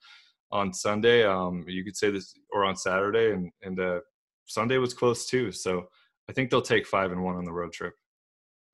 on 0.51 0.73
Sunday. 0.73 1.25
Um 1.27 1.65
you 1.69 1.85
could 1.85 1.97
say 1.97 2.11
this 2.11 2.33
or 2.51 2.65
on 2.65 2.77
Saturday 2.77 3.33
and 3.33 3.51
and 3.63 3.79
uh 3.79 4.01
Sunday 4.47 4.79
was 4.79 4.95
close 4.95 5.27
too. 5.27 5.53
So 5.53 5.89
I 6.31 6.33
think 6.33 6.49
they'll 6.51 6.63
take 6.63 6.87
5 6.87 7.13
and 7.13 7.23
1 7.23 7.37
on 7.37 7.45
the 7.45 7.53
road 7.53 7.73
trip. 7.73 7.93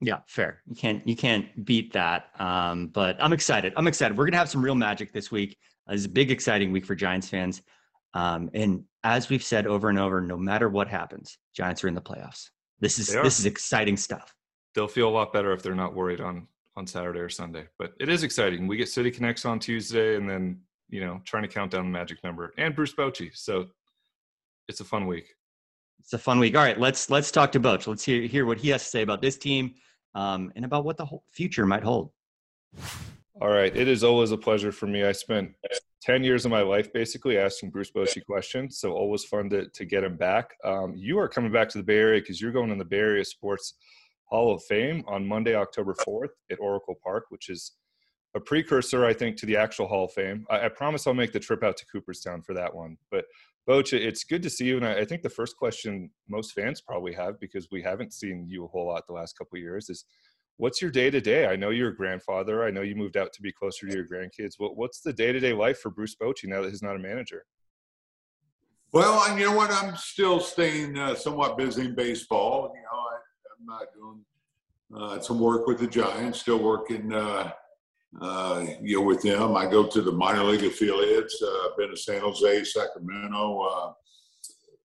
Yeah, 0.01 0.21
fair. 0.27 0.61
You 0.67 0.77
can't 0.77 1.07
you 1.07 1.17
can't 1.17 1.65
beat 1.65 1.93
that. 1.93 2.29
Um, 2.39 2.89
but 2.89 3.17
I'm 3.21 3.33
excited. 3.33 3.73
I'm 3.77 3.87
excited. 3.87 4.17
We're 4.17 4.27
gonna 4.27 4.37
have 4.37 4.51
some 4.51 4.65
real 4.65 4.75
magic 4.75 5.13
this 5.13 5.31
week. 5.31 5.57
Uh, 5.89 5.95
it's 5.95 6.05
a 6.05 6.09
big, 6.09 6.31
exciting 6.31 6.73
week 6.73 6.87
for 6.87 6.95
Giants 6.95 7.29
fans. 7.29 7.63
Um, 8.15 8.51
and 8.55 8.85
as 9.03 9.29
we've 9.29 9.43
said 9.43 9.67
over 9.67 9.89
and 9.89 9.99
over, 9.99 10.21
no 10.21 10.37
matter 10.37 10.69
what 10.69 10.89
happens, 10.89 11.39
Giants 11.55 11.83
are 11.85 11.89
in 11.89 11.95
the 11.95 12.01
playoffs. 12.01 12.51
This 12.81 12.99
is 12.99 13.09
this 13.09 13.39
is 13.39 13.47
exciting 13.47 13.97
stuff. 13.97 14.35
They'll 14.75 14.89
feel 14.89 15.09
a 15.09 15.11
lot 15.11 15.33
better 15.33 15.53
if 15.53 15.63
they're 15.63 15.75
not 15.75 15.95
worried 15.95 16.21
on 16.21 16.49
on 16.77 16.87
Saturday 16.87 17.21
or 17.21 17.29
Sunday. 17.29 17.67
But 17.79 17.93
it 18.01 18.09
is 18.09 18.23
exciting. 18.23 18.67
We 18.67 18.77
get 18.77 18.89
City 18.89 19.11
Connects 19.11 19.45
on 19.45 19.59
Tuesday 19.59 20.17
and 20.17 20.29
then, 20.29 20.61
you 20.89 21.01
know, 21.01 21.21
trying 21.25 21.45
to 21.45 21.49
count 21.49 21.71
down 21.71 21.85
the 21.85 21.91
magic 21.91 22.23
number 22.25 22.53
and 22.59 22.75
Bruce 22.75 22.95
Bochy. 22.95 23.31
So 23.35 23.67
it's 24.69 24.81
a 24.81 24.85
fun 24.85 25.07
week. 25.07 25.35
It's 26.01 26.13
a 26.13 26.19
fun 26.19 26.39
week. 26.39 26.57
All 26.57 26.63
right, 26.63 26.79
let's 26.79 27.09
let's 27.11 27.31
talk 27.31 27.53
to 27.53 27.61
Boch. 27.61 27.87
Let's 27.87 28.05
hear 28.05 28.23
hear 28.23 28.47
what 28.47 28.59
he 28.59 28.69
has 28.71 28.83
to 28.83 28.89
say 28.89 29.03
about 29.03 29.23
this 29.23 29.39
team 29.39 29.75
um, 30.15 30.53
and 30.57 30.65
about 30.65 30.85
what 30.85 30.97
the 30.97 31.07
future 31.31 31.67
might 31.67 31.83
hold. 31.83 32.11
All 33.41 33.49
right. 33.49 33.75
It 33.77 33.89
is 33.89 34.05
always 34.05 34.31
a 34.31 34.37
pleasure 34.37 34.71
for 34.71 34.87
me. 34.87 35.05
I 35.05 35.13
spent 35.13 35.53
10 36.03 36.23
years 36.23 36.45
of 36.45 36.51
my 36.51 36.63
life 36.63 36.93
basically 36.93 37.37
asking 37.37 37.71
Bruce 37.71 37.91
Bochy 37.91 38.25
questions. 38.25 38.79
So 38.79 38.93
always 38.93 39.25
fun 39.25 39.51
to, 39.51 39.69
to 39.69 39.85
get 39.85 40.05
him 40.05 40.17
back. 40.17 40.55
Um, 40.65 40.95
you 40.97 41.19
are 41.19 41.29
coming 41.29 41.51
back 41.51 41.69
to 41.71 41.79
the 41.79 41.85
Bay 41.85 41.99
Area 41.99 42.21
because 42.21 42.41
you're 42.41 42.53
going 42.53 42.71
in 42.71 42.79
the 42.79 42.85
Bay 42.85 42.99
Area 42.99 43.25
Sports 43.25 43.75
Hall 44.27 44.55
of 44.55 44.63
Fame 44.65 45.03
on 45.09 45.27
Monday, 45.27 45.55
October 45.55 45.95
4th 45.95 46.29
at 46.51 46.61
Oracle 46.61 46.97
Park, 47.03 47.27
which 47.31 47.49
is 47.49 47.73
a 48.37 48.41
precursor, 48.41 49.05
I 49.05 49.13
think, 49.13 49.37
to 49.39 49.47
the 49.47 49.57
actual 49.57 49.87
Hall 49.87 50.05
of 50.05 50.13
Fame. 50.13 50.47
I, 50.51 50.67
I 50.67 50.69
promise 50.69 51.07
I'll 51.07 51.15
make 51.15 51.33
the 51.33 51.41
trip 51.41 51.65
out 51.65 51.77
to 51.79 51.87
Cooperstown 51.87 52.43
for 52.43 52.55
that 52.55 52.73
one. 52.73 52.97
But 53.11 53.25
Boch, 53.69 53.93
it's 53.93 54.25
good 54.25 54.43
to 54.43 54.51
see 54.51 54.67
you. 54.67 54.77
And 54.77 54.87
I, 54.87 55.05
think 55.05 55.23
the 55.23 55.31
first 55.31 55.57
question 55.57 56.11
most 56.29 56.53
fans 56.53 56.83
probably 56.83 57.15
have, 57.15 57.41
because 57.41 57.69
we 57.73 57.83
haven't 57.83 58.13
seen 58.13 58.47
you 58.47 58.65
a 58.65 58.69
whole 58.69 58.89
lot 58.89 59.07
the 59.07 59.15
last 59.15 59.39
couple 59.39 59.57
of 59.57 59.63
years, 59.63 59.89
is 59.89 60.05
what's 60.59 60.83
your 60.83 60.91
day 60.91 61.11
to 61.11 61.21
day? 61.21 61.47
I 61.47 61.57
know 61.57 61.71
you're 61.71 61.91
a 61.91 61.97
grandfather. 61.97 62.65
I 62.65 62.71
know 62.71 62.83
you 62.83 62.95
moved 62.95 63.17
out 63.17 63.33
to 63.33 63.43
be 63.43 63.53
closer 63.53 63.89
to 63.89 63.95
your 63.95 64.07
grandkids. 64.07 64.55
What, 64.59 64.77
what's 64.77 65.01
the 65.01 65.13
day 65.13 65.33
to 65.33 65.41
day 65.41 65.53
life 65.53 65.79
for 65.79 65.91
Bruce 65.91 66.15
Bochy 66.15 66.45
now 66.45 66.63
that 66.63 66.71
he's 66.71 66.83
not 66.83 66.97
a 66.97 66.99
manager? 66.99 67.45
Well, 68.93 69.25
and 69.29 69.41
you 69.41 69.47
know 69.47 69.57
what? 69.57 69.73
I'm 69.73 69.97
still 69.97 70.39
staying 70.39 70.97
uh, 70.97 71.15
somewhat 71.15 71.59
busy 71.59 71.87
in 71.87 71.95
baseball. 71.95 72.73
You 72.75 72.83
know, 72.83 72.99
I, 73.01 73.17
I'm 73.51 73.67
not 73.67 73.87
doing 73.93 74.25
uh, 74.95 75.21
some 75.21 75.41
work 75.41 75.67
with 75.67 75.81
the 75.81 75.87
Giants. 75.89 76.41
Still 76.41 76.63
working, 76.63 77.13
uh, 77.13 77.51
uh, 78.21 78.65
you 78.83 78.99
know, 78.99 79.05
with 79.05 79.23
them. 79.23 79.57
I 79.57 79.67
go 79.67 79.87
to 79.87 80.03
the 80.03 80.13
minor 80.13 80.45
league 80.45 80.65
affiliates. 80.65 81.43
Uh, 81.43 81.69
been 81.77 81.91
to 81.91 81.97
San 81.97 82.21
Jose, 82.21 82.65
Sacramento, 82.65 83.61
uh, 83.61 83.93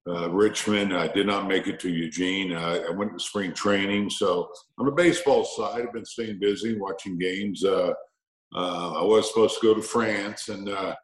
uh, 0.10 0.30
Richmond. 0.30 0.96
I 0.96 1.08
did 1.08 1.28
not 1.28 1.48
make 1.48 1.68
it 1.68 1.80
to 1.82 1.90
Eugene. 1.90 2.54
Uh, 2.54 2.84
I 2.88 2.92
went 2.92 3.14
to 3.14 3.24
spring 3.24 3.54
training. 3.54 4.10
So 4.10 4.50
on 4.78 4.86
the 4.86 4.92
baseball 4.92 5.46
side, 5.46 5.82
I've 5.82 5.94
been 5.94 6.06
staying 6.06 6.40
busy, 6.40 6.78
watching 6.78 7.18
games. 7.18 7.64
Uh, 7.64 7.94
uh, 8.56 8.94
I 8.94 9.04
was 9.04 9.28
supposed 9.28 9.60
to 9.60 9.68
go 9.68 9.74
to 9.76 9.82
France 9.82 10.50
and 10.50 10.68
uh, 10.68 10.96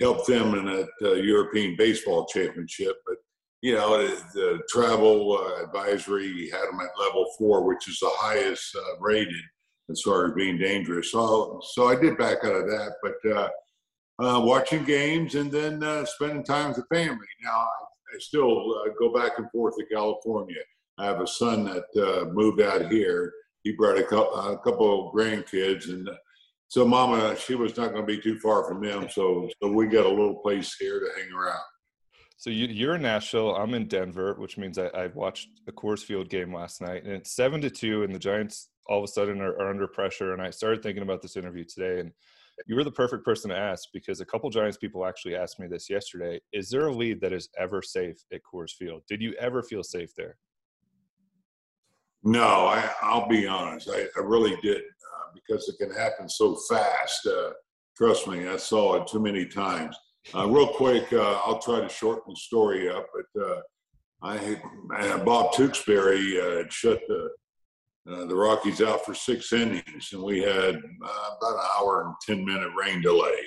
help 0.00 0.24
them 0.26 0.54
in 0.54 0.86
uh, 1.02 1.12
European 1.14 1.74
Baseball 1.76 2.26
Championship, 2.26 2.96
but 3.06 3.16
you 3.60 3.74
know 3.74 4.06
the, 4.34 4.60
travel 4.68 5.38
advisory 5.62 6.48
had 6.50 6.68
them 6.68 6.80
at 6.80 7.04
level 7.04 7.26
four, 7.38 7.64
which 7.64 7.88
is 7.88 7.98
the 7.98 8.10
highest 8.14 8.76
rated 9.00 9.34
as 9.90 10.02
far 10.02 10.26
as 10.26 10.34
being 10.34 10.58
dangerous. 10.58 11.12
So, 11.12 11.60
so 11.72 11.88
I 11.88 11.96
did 11.96 12.18
back 12.18 12.38
out 12.44 12.54
of 12.54 12.66
that, 12.66 12.94
but 13.02 13.30
uh, 13.30 13.48
uh 14.22 14.40
watching 14.40 14.84
games 14.84 15.34
and 15.34 15.50
then 15.50 15.82
uh, 15.82 16.04
spending 16.04 16.44
time 16.44 16.68
with 16.68 16.76
the 16.78 16.94
family. 16.94 17.26
Now 17.42 17.50
I, 17.50 18.14
I 18.14 18.18
still 18.18 18.74
uh, 18.78 18.90
go 18.98 19.12
back 19.12 19.38
and 19.38 19.50
forth 19.50 19.74
to 19.76 19.86
California. 19.86 20.60
I 20.98 21.06
have 21.06 21.20
a 21.20 21.26
son 21.26 21.64
that 21.64 22.30
moved 22.32 22.60
out 22.60 22.90
here. 22.90 23.32
He 23.62 23.72
brought 23.72 23.98
a 23.98 24.02
couple, 24.02 24.34
a 24.34 24.58
couple 24.58 25.08
of 25.08 25.14
grandkids 25.14 25.88
and 25.88 26.08
so 26.72 26.86
Mama, 26.86 27.36
she 27.36 27.54
was 27.54 27.76
not 27.76 27.92
going 27.92 28.06
to 28.06 28.06
be 28.06 28.18
too 28.18 28.38
far 28.38 28.64
from 28.64 28.82
them. 28.82 29.06
So, 29.10 29.46
so 29.62 29.70
we 29.70 29.88
got 29.88 30.06
a 30.06 30.08
little 30.08 30.36
place 30.36 30.74
here 30.80 31.00
to 31.00 31.20
hang 31.20 31.30
around. 31.30 31.60
So 32.38 32.48
you, 32.48 32.88
are 32.88 32.94
in 32.94 33.02
Nashville. 33.02 33.54
I'm 33.54 33.74
in 33.74 33.88
Denver, 33.88 34.36
which 34.38 34.56
means 34.56 34.78
I, 34.78 34.86
I, 34.86 35.08
watched 35.08 35.48
a 35.68 35.72
Coors 35.72 36.02
Field 36.02 36.30
game 36.30 36.54
last 36.54 36.80
night, 36.80 37.04
and 37.04 37.12
it's 37.12 37.36
seven 37.36 37.60
to 37.60 37.68
two, 37.68 38.04
and 38.04 38.14
the 38.14 38.18
Giants 38.18 38.70
all 38.88 38.98
of 38.98 39.04
a 39.04 39.08
sudden 39.08 39.40
are, 39.40 39.54
are, 39.60 39.70
under 39.70 39.86
pressure. 39.86 40.32
And 40.32 40.42
I 40.42 40.50
started 40.50 40.82
thinking 40.82 41.02
about 41.02 41.22
this 41.22 41.36
interview 41.36 41.64
today, 41.64 42.00
and 42.00 42.12
you 42.66 42.74
were 42.74 42.84
the 42.84 42.90
perfect 42.90 43.24
person 43.24 43.50
to 43.50 43.56
ask 43.56 43.88
because 43.92 44.20
a 44.20 44.26
couple 44.26 44.50
Giants 44.50 44.76
people 44.76 45.06
actually 45.06 45.36
asked 45.36 45.60
me 45.60 45.66
this 45.66 45.88
yesterday. 45.88 46.40
Is 46.52 46.68
there 46.68 46.86
a 46.86 46.92
lead 46.92 47.20
that 47.20 47.32
is 47.32 47.48
ever 47.58 47.82
safe 47.82 48.16
at 48.32 48.40
Coors 48.42 48.72
Field? 48.72 49.02
Did 49.08 49.22
you 49.22 49.34
ever 49.34 49.62
feel 49.62 49.82
safe 49.82 50.14
there? 50.16 50.36
No, 52.24 52.66
I, 52.66 52.88
will 53.02 53.28
be 53.28 53.46
honest. 53.46 53.90
I, 53.90 54.06
I 54.16 54.20
really 54.20 54.56
did 54.62 54.82
because 55.34 55.68
it 55.68 55.76
can 55.78 55.94
happen 55.94 56.28
so 56.28 56.56
fast. 56.68 57.26
Uh, 57.26 57.50
trust 57.96 58.28
me, 58.28 58.48
I 58.48 58.56
saw 58.56 58.96
it 58.96 59.08
too 59.08 59.20
many 59.20 59.46
times. 59.46 59.96
Uh, 60.34 60.46
real 60.50 60.68
quick, 60.68 61.12
uh, 61.12 61.40
I'll 61.44 61.58
try 61.58 61.80
to 61.80 61.88
shorten 61.88 62.24
the 62.28 62.36
story 62.36 62.88
up, 62.90 63.06
but 63.14 63.42
uh, 63.42 63.60
I, 64.22 65.18
Bob 65.24 65.52
Tewksbury 65.52 66.40
uh, 66.40 66.64
shut 66.68 67.00
the 67.08 67.30
uh, 68.10 68.24
the 68.24 68.34
Rockies 68.34 68.82
out 68.82 69.04
for 69.04 69.14
six 69.14 69.52
innings, 69.52 70.10
and 70.12 70.22
we 70.22 70.40
had 70.40 70.74
about 70.74 71.54
an 71.54 71.66
hour 71.78 72.04
and 72.06 72.14
ten 72.26 72.44
minute 72.44 72.70
rain 72.78 73.00
delay. 73.00 73.38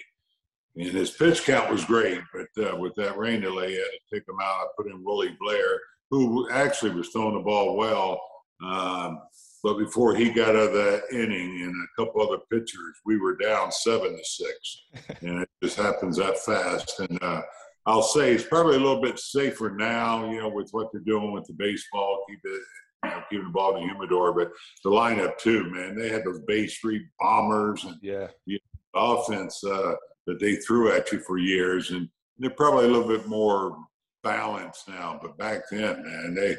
And 0.77 0.87
his 0.87 1.11
pitch 1.11 1.43
count 1.45 1.71
was 1.71 1.85
great, 1.85 2.21
but 2.33 2.79
with 2.79 2.93
that 2.95 3.17
rain 3.17 3.41
delay, 3.41 3.67
I 3.67 3.69
had 3.69 3.77
to 3.77 4.15
take 4.15 4.27
him 4.27 4.39
out. 4.41 4.61
I 4.61 4.67
put 4.77 4.91
in 4.91 5.03
Willie 5.03 5.35
Blair, 5.39 5.79
who 6.09 6.49
actually 6.49 6.91
was 6.91 7.09
throwing 7.09 7.35
the 7.35 7.41
ball 7.41 7.77
well. 7.77 8.19
Um, 8.65 9.19
but 9.63 9.77
before 9.77 10.15
he 10.15 10.31
got 10.31 10.55
out 10.55 10.67
of 10.67 10.73
that 10.73 11.03
inning 11.11 11.61
and 11.63 11.73
a 11.73 12.05
couple 12.05 12.21
other 12.21 12.41
pitchers, 12.51 12.95
we 13.05 13.17
were 13.17 13.35
down 13.35 13.71
seven 13.71 14.15
to 14.15 14.23
six, 14.23 14.83
and 15.21 15.41
it 15.41 15.49
just 15.63 15.77
happens 15.77 16.17
that 16.17 16.37
fast. 16.39 16.99
And 16.99 17.21
uh, 17.21 17.41
I'll 17.85 18.03
say 18.03 18.33
it's 18.33 18.43
probably 18.43 18.75
a 18.75 18.79
little 18.79 19.01
bit 19.01 19.19
safer 19.19 19.69
now, 19.69 20.29
you 20.31 20.39
know, 20.39 20.49
with 20.49 20.69
what 20.71 20.91
they're 20.91 21.01
doing 21.01 21.31
with 21.31 21.45
the 21.45 21.53
baseball, 21.53 22.23
keep 22.29 22.39
it, 22.43 22.61
you 23.09 23.15
know, 23.15 23.23
keeping 23.29 23.45
the 23.45 23.51
ball 23.51 23.75
in 23.75 23.81
the 23.81 23.93
humidor. 23.93 24.33
But 24.33 24.51
the 24.83 24.89
lineup 24.89 25.37
too, 25.37 25.69
man, 25.69 25.95
they 25.95 26.09
had 26.09 26.23
those 26.23 26.39
Blake 26.47 26.69
Street 26.69 27.03
bombers 27.19 27.83
and 27.83 27.97
yeah, 28.01 28.27
you 28.45 28.59
know, 28.93 29.17
offense 29.17 29.63
uh, 29.63 29.93
that 30.27 30.39
they 30.39 30.55
threw 30.57 30.91
at 30.91 31.11
you 31.11 31.19
for 31.19 31.37
years, 31.37 31.91
and 31.91 32.09
they're 32.37 32.49
probably 32.51 32.85
a 32.85 32.89
little 32.89 33.07
bit 33.07 33.27
more 33.27 33.77
balanced 34.23 34.87
now. 34.87 35.19
But 35.21 35.37
back 35.37 35.61
then, 35.71 36.03
man, 36.03 36.35
they 36.35 36.57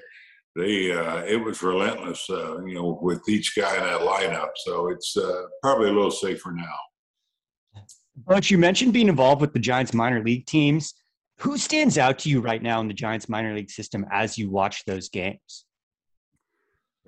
they 0.56 0.92
uh, 0.92 1.22
it 1.24 1.36
was 1.36 1.62
relentless, 1.62 2.24
uh, 2.30 2.64
you 2.64 2.74
know, 2.74 2.98
with 3.02 3.28
each 3.28 3.54
guy 3.54 3.74
in 3.76 3.82
that 3.82 4.00
lineup. 4.00 4.50
So 4.56 4.88
it's 4.88 5.16
uh, 5.16 5.42
probably 5.62 5.90
a 5.90 5.92
little 5.92 6.10
safer 6.10 6.52
now. 6.52 7.84
But 8.26 8.50
you 8.50 8.56
mentioned 8.56 8.94
being 8.94 9.08
involved 9.08 9.42
with 9.42 9.52
the 9.52 9.58
Giants 9.58 9.92
minor 9.92 10.22
league 10.24 10.46
teams. 10.46 10.94
Who 11.40 11.58
stands 11.58 11.98
out 11.98 12.18
to 12.20 12.30
you 12.30 12.40
right 12.40 12.62
now 12.62 12.80
in 12.80 12.88
the 12.88 12.94
Giants 12.94 13.28
minor 13.28 13.54
league 13.54 13.70
system 13.70 14.06
as 14.10 14.38
you 14.38 14.48
watch 14.48 14.84
those 14.86 15.10
games? 15.10 15.65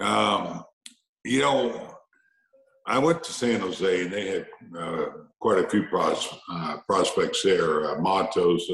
Um, 0.00 0.64
you 1.24 1.40
know, 1.40 1.98
I 2.86 2.98
went 2.98 3.22
to 3.24 3.32
San 3.32 3.60
Jose 3.60 4.02
and 4.04 4.12
they 4.12 4.28
had 4.28 4.46
uh, 4.78 5.06
quite 5.40 5.64
a 5.64 5.68
few 5.68 5.84
pros, 5.84 6.28
uh, 6.50 6.78
prospects 6.86 7.42
there. 7.42 7.90
Uh, 7.90 8.00
Matos, 8.00 8.66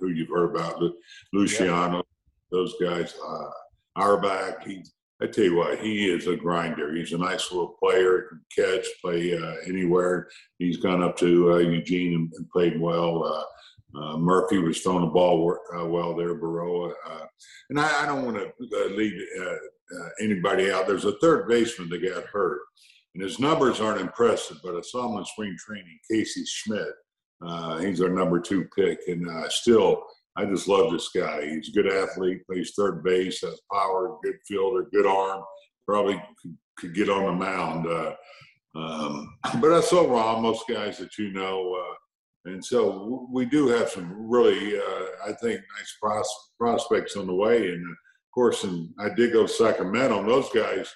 who 0.00 0.08
you've 0.08 0.28
heard 0.28 0.54
about, 0.54 0.82
Luciano, 1.32 2.02
those 2.50 2.74
guys. 2.80 3.14
Auerbach, 3.96 4.64
he, 4.64 4.84
I 5.22 5.26
tell 5.26 5.44
you 5.44 5.56
what, 5.56 5.78
he 5.78 6.10
is 6.10 6.26
a 6.26 6.36
grinder. 6.36 6.94
He's 6.94 7.12
a 7.12 7.18
nice 7.18 7.50
little 7.52 7.76
player, 7.80 8.28
can 8.28 8.40
catch, 8.54 8.86
play 9.00 9.36
uh, 9.36 9.54
anywhere. 9.66 10.28
He's 10.58 10.78
gone 10.78 11.02
up 11.02 11.16
to 11.18 11.52
uh, 11.52 11.58
Eugene 11.58 12.14
and, 12.14 12.32
and, 12.36 12.50
played 12.50 12.80
well. 12.80 13.24
Uh, 13.24 13.44
uh 13.98 14.18
Murphy 14.18 14.58
was 14.58 14.80
throwing 14.80 15.04
the 15.04 15.10
ball 15.10 15.56
uh, 15.76 15.86
well 15.86 16.16
there, 16.16 16.34
Berroa. 16.34 16.92
Uh, 17.08 17.26
and 17.70 17.78
I, 17.78 18.02
I 18.02 18.06
don't 18.06 18.24
want 18.24 18.36
to 18.36 18.52
leave 19.90 20.10
anybody 20.20 20.70
out. 20.70 20.86
There's 20.86 21.04
a 21.04 21.18
third 21.18 21.48
baseman 21.48 21.88
that 21.90 22.02
got 22.02 22.24
hurt, 22.24 22.60
and 23.14 23.22
his 23.22 23.38
numbers 23.38 23.80
aren't 23.80 24.00
impressive, 24.00 24.58
but 24.62 24.76
I 24.76 24.80
saw 24.82 25.08
him 25.08 25.16
on 25.16 25.24
spring 25.24 25.56
training, 25.58 25.98
Casey 26.10 26.44
Schmitt. 26.46 26.94
he's 27.80 28.00
our 28.00 28.10
number 28.10 28.40
two 28.40 28.66
pick, 28.76 28.98
and 29.06 29.28
still– 29.50 30.02
I 30.36 30.44
just 30.44 30.66
love 30.66 30.90
this 30.90 31.10
guy. 31.10 31.48
He's 31.48 31.68
a 31.68 31.72
good 31.72 31.90
athlete, 31.90 32.44
plays 32.46 32.72
third 32.76 33.04
base, 33.04 33.40
has 33.42 33.60
power, 33.72 34.16
good 34.22 34.36
fielder, 34.46 34.88
good 34.92 35.06
arm. 35.06 35.42
Probably 35.86 36.20
could, 36.42 36.56
could 36.76 36.94
get 36.94 37.08
on 37.08 37.26
the 37.26 37.32
mound. 37.32 37.86
Uh, 37.86 38.14
um, 38.74 39.36
but 39.60 39.72
I 39.72 39.80
saw 39.80 40.10
Ramos, 40.10 40.62
guys 40.68 40.98
that 40.98 41.18
you 41.18 41.32
know, 41.32 41.74
uh, 41.74 42.50
and 42.50 42.64
so 42.64 43.28
we 43.32 43.46
do 43.46 43.68
have 43.68 43.88
some 43.88 44.28
really, 44.28 44.76
uh, 44.76 45.06
I 45.26 45.32
think, 45.40 45.60
nice 45.78 45.96
pros- 46.02 46.50
prospects 46.58 47.16
on 47.16 47.26
the 47.26 47.34
way. 47.34 47.68
And 47.68 47.96
course, 48.34 48.64
and 48.64 48.88
I 48.98 49.08
did 49.10 49.32
go 49.32 49.46
to 49.46 49.52
Sacramento. 49.52 50.20
And 50.20 50.28
those 50.28 50.50
guys 50.50 50.92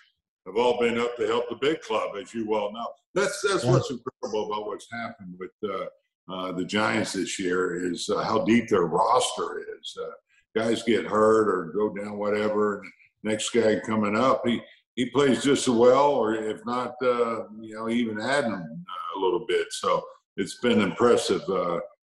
have 0.47 0.57
all 0.57 0.79
been 0.81 0.99
up 0.99 1.17
to 1.17 1.27
help 1.27 1.49
the 1.49 1.57
big 1.57 1.81
club, 1.81 2.17
as 2.21 2.35
you 2.35 2.49
well 2.49 2.73
know. 2.73 2.87
That's 3.15 3.41
that's 3.49 3.65
yeah. 3.65 3.73
what's 3.73 3.91
incredible 3.91 4.53
about 4.53 4.67
what's 4.67 4.89
happened 4.93 5.35
with 5.39 5.51
uh, 5.65 6.33
uh, 6.33 6.53
the 6.53 6.65
Giants 6.65 7.13
this 7.13 7.39
year 7.39 7.91
is 7.91 8.09
uh, 8.09 8.23
how 8.23 8.45
deep 8.45 8.69
their 8.69 8.87
roster 8.87 9.65
is. 9.79 9.97
Uh, 10.01 10.11
guys 10.57 10.83
get 10.83 11.07
hurt 11.07 11.49
or 11.49 11.73
go 11.75 11.95
down, 11.95 12.19
whatever. 12.19 12.81
And 12.81 12.93
next 13.23 13.51
guy 13.51 13.79
coming 13.81 14.17
up, 14.17 14.43
he 14.47 14.61
he 14.97 15.07
plays 15.11 15.45
just 15.45 15.69
as 15.69 15.75
well, 15.75 16.11
or 16.11 16.35
if 16.35 16.65
not, 16.67 16.95
uh, 17.03 17.45
you 17.61 17.75
know, 17.75 17.89
even 17.89 18.21
adding 18.21 18.53
uh, 18.53 19.19
a 19.19 19.21
little 19.21 19.47
bit. 19.47 19.69
So 19.71 20.05
it's 20.37 20.59
been 20.59 20.81
impressive 20.81 21.43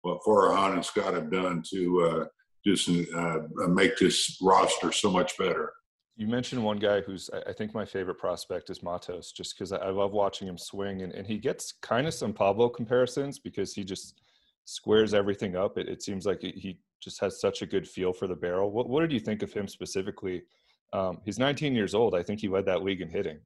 what 0.02 0.20
Farhan 0.25 0.75
and 0.75 0.85
Scott 0.85 1.14
have 1.14 1.30
done 1.30 1.62
to 1.70 2.28
just 2.65 2.88
make 3.69 3.99
this 3.99 4.38
roster 4.43 4.93
so 4.93 5.11
much 5.11 5.37
better. 5.38 5.73
You 6.17 6.27
mentioned 6.27 6.65
one 6.65 6.79
guy 6.79 7.00
who's, 7.00 7.31
I 7.47 7.53
think, 7.53 7.75
my 7.75 7.85
favorite 7.85 8.19
prospect 8.19 8.71
is 8.71 8.83
Matos, 8.83 9.31
just 9.31 9.57
because 9.57 9.73
I 9.73 9.91
love 9.91 10.11
watching 10.12 10.49
him 10.49 10.59
swing, 10.59 11.03
and, 11.03 11.12
and 11.12 11.25
he 11.25 11.38
gets 11.38 11.75
kind 11.81 12.09
of 12.09 12.15
some 12.15 12.33
Pablo 12.33 12.69
comparisons 12.69 13.38
because 13.38 13.73
he 13.73 13.85
just 13.85 14.21
squares 14.65 15.15
everything 15.15 15.55
up. 15.55 15.79
It, 15.79 15.88
it 15.88 16.03
seems 16.03 16.27
like 16.27 16.43
he 16.43 16.81
just 17.00 17.21
has 17.21 17.41
such 17.41 17.62
a 17.62 17.67
good 17.67 17.87
feel 17.88 18.12
for 18.12 18.27
the 18.27 18.35
barrel. 18.35 18.73
What, 18.73 18.88
what 18.88 19.00
did 19.00 19.12
you 19.12 19.21
think 19.21 19.43
of 19.43 19.53
him 19.53 19.69
specifically? 19.69 20.43
Um, 20.93 21.19
he's 21.25 21.38
19 21.38 21.75
years 21.75 21.95
old. 21.95 22.17
I 22.17 22.25
think 22.25 22.41
he 22.41 22.49
led 22.49 22.67
that 22.67 22.83
league 22.83 23.00
in 23.00 23.09
hitting. 23.09 23.38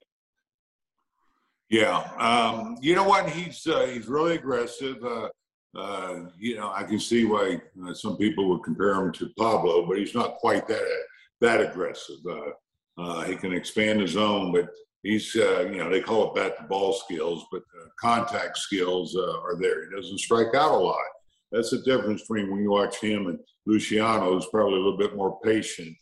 Yeah, 1.69 1.99
um, 2.19 2.76
you 2.83 2.95
know 2.95 3.04
what? 3.04 3.31
He's 3.31 3.66
uh, 3.66 3.87
he's 3.87 4.07
really 4.07 4.35
aggressive. 4.35 5.02
Uh, 5.02 5.28
uh, 5.74 6.24
you 6.38 6.56
know, 6.56 6.70
I 6.74 6.82
can 6.82 6.98
see 6.98 7.24
why 7.24 7.60
uh, 7.86 7.94
some 7.94 8.16
people 8.16 8.48
would 8.48 8.62
compare 8.62 8.94
him 8.94 9.12
to 9.12 9.32
Pablo, 9.38 9.86
but 9.86 9.98
he's 9.98 10.14
not 10.14 10.36
quite 10.36 10.66
that 10.68 10.86
that 11.40 11.60
aggressive. 11.60 12.18
Uh, 12.28 12.50
uh, 12.98 13.24
he 13.24 13.34
can 13.34 13.52
expand 13.52 14.00
his 14.00 14.12
zone, 14.12 14.52
but 14.52 14.68
he's, 15.02 15.34
uh, 15.34 15.62
you 15.62 15.78
know, 15.78 15.90
they 15.90 16.00
call 16.00 16.28
it 16.28 16.34
bat 16.36 16.56
to 16.56 16.64
ball 16.64 16.92
skills, 16.92 17.46
but 17.50 17.62
uh, 17.62 17.88
contact 17.98 18.58
skills 18.58 19.16
are 19.16 19.56
there. 19.58 19.88
He 19.88 19.96
doesn't 19.96 20.20
strike 20.20 20.54
out 20.54 20.72
a 20.72 20.76
lot. 20.76 21.00
That's 21.50 21.70
the 21.70 21.78
difference 21.78 22.22
between 22.22 22.50
when 22.50 22.60
you 22.62 22.70
watch 22.70 23.00
him 23.00 23.26
and 23.26 23.38
Luciano, 23.66 24.34
who's 24.34 24.46
probably 24.46 24.74
a 24.74 24.82
little 24.82 24.98
bit 24.98 25.16
more 25.16 25.40
patient 25.40 25.96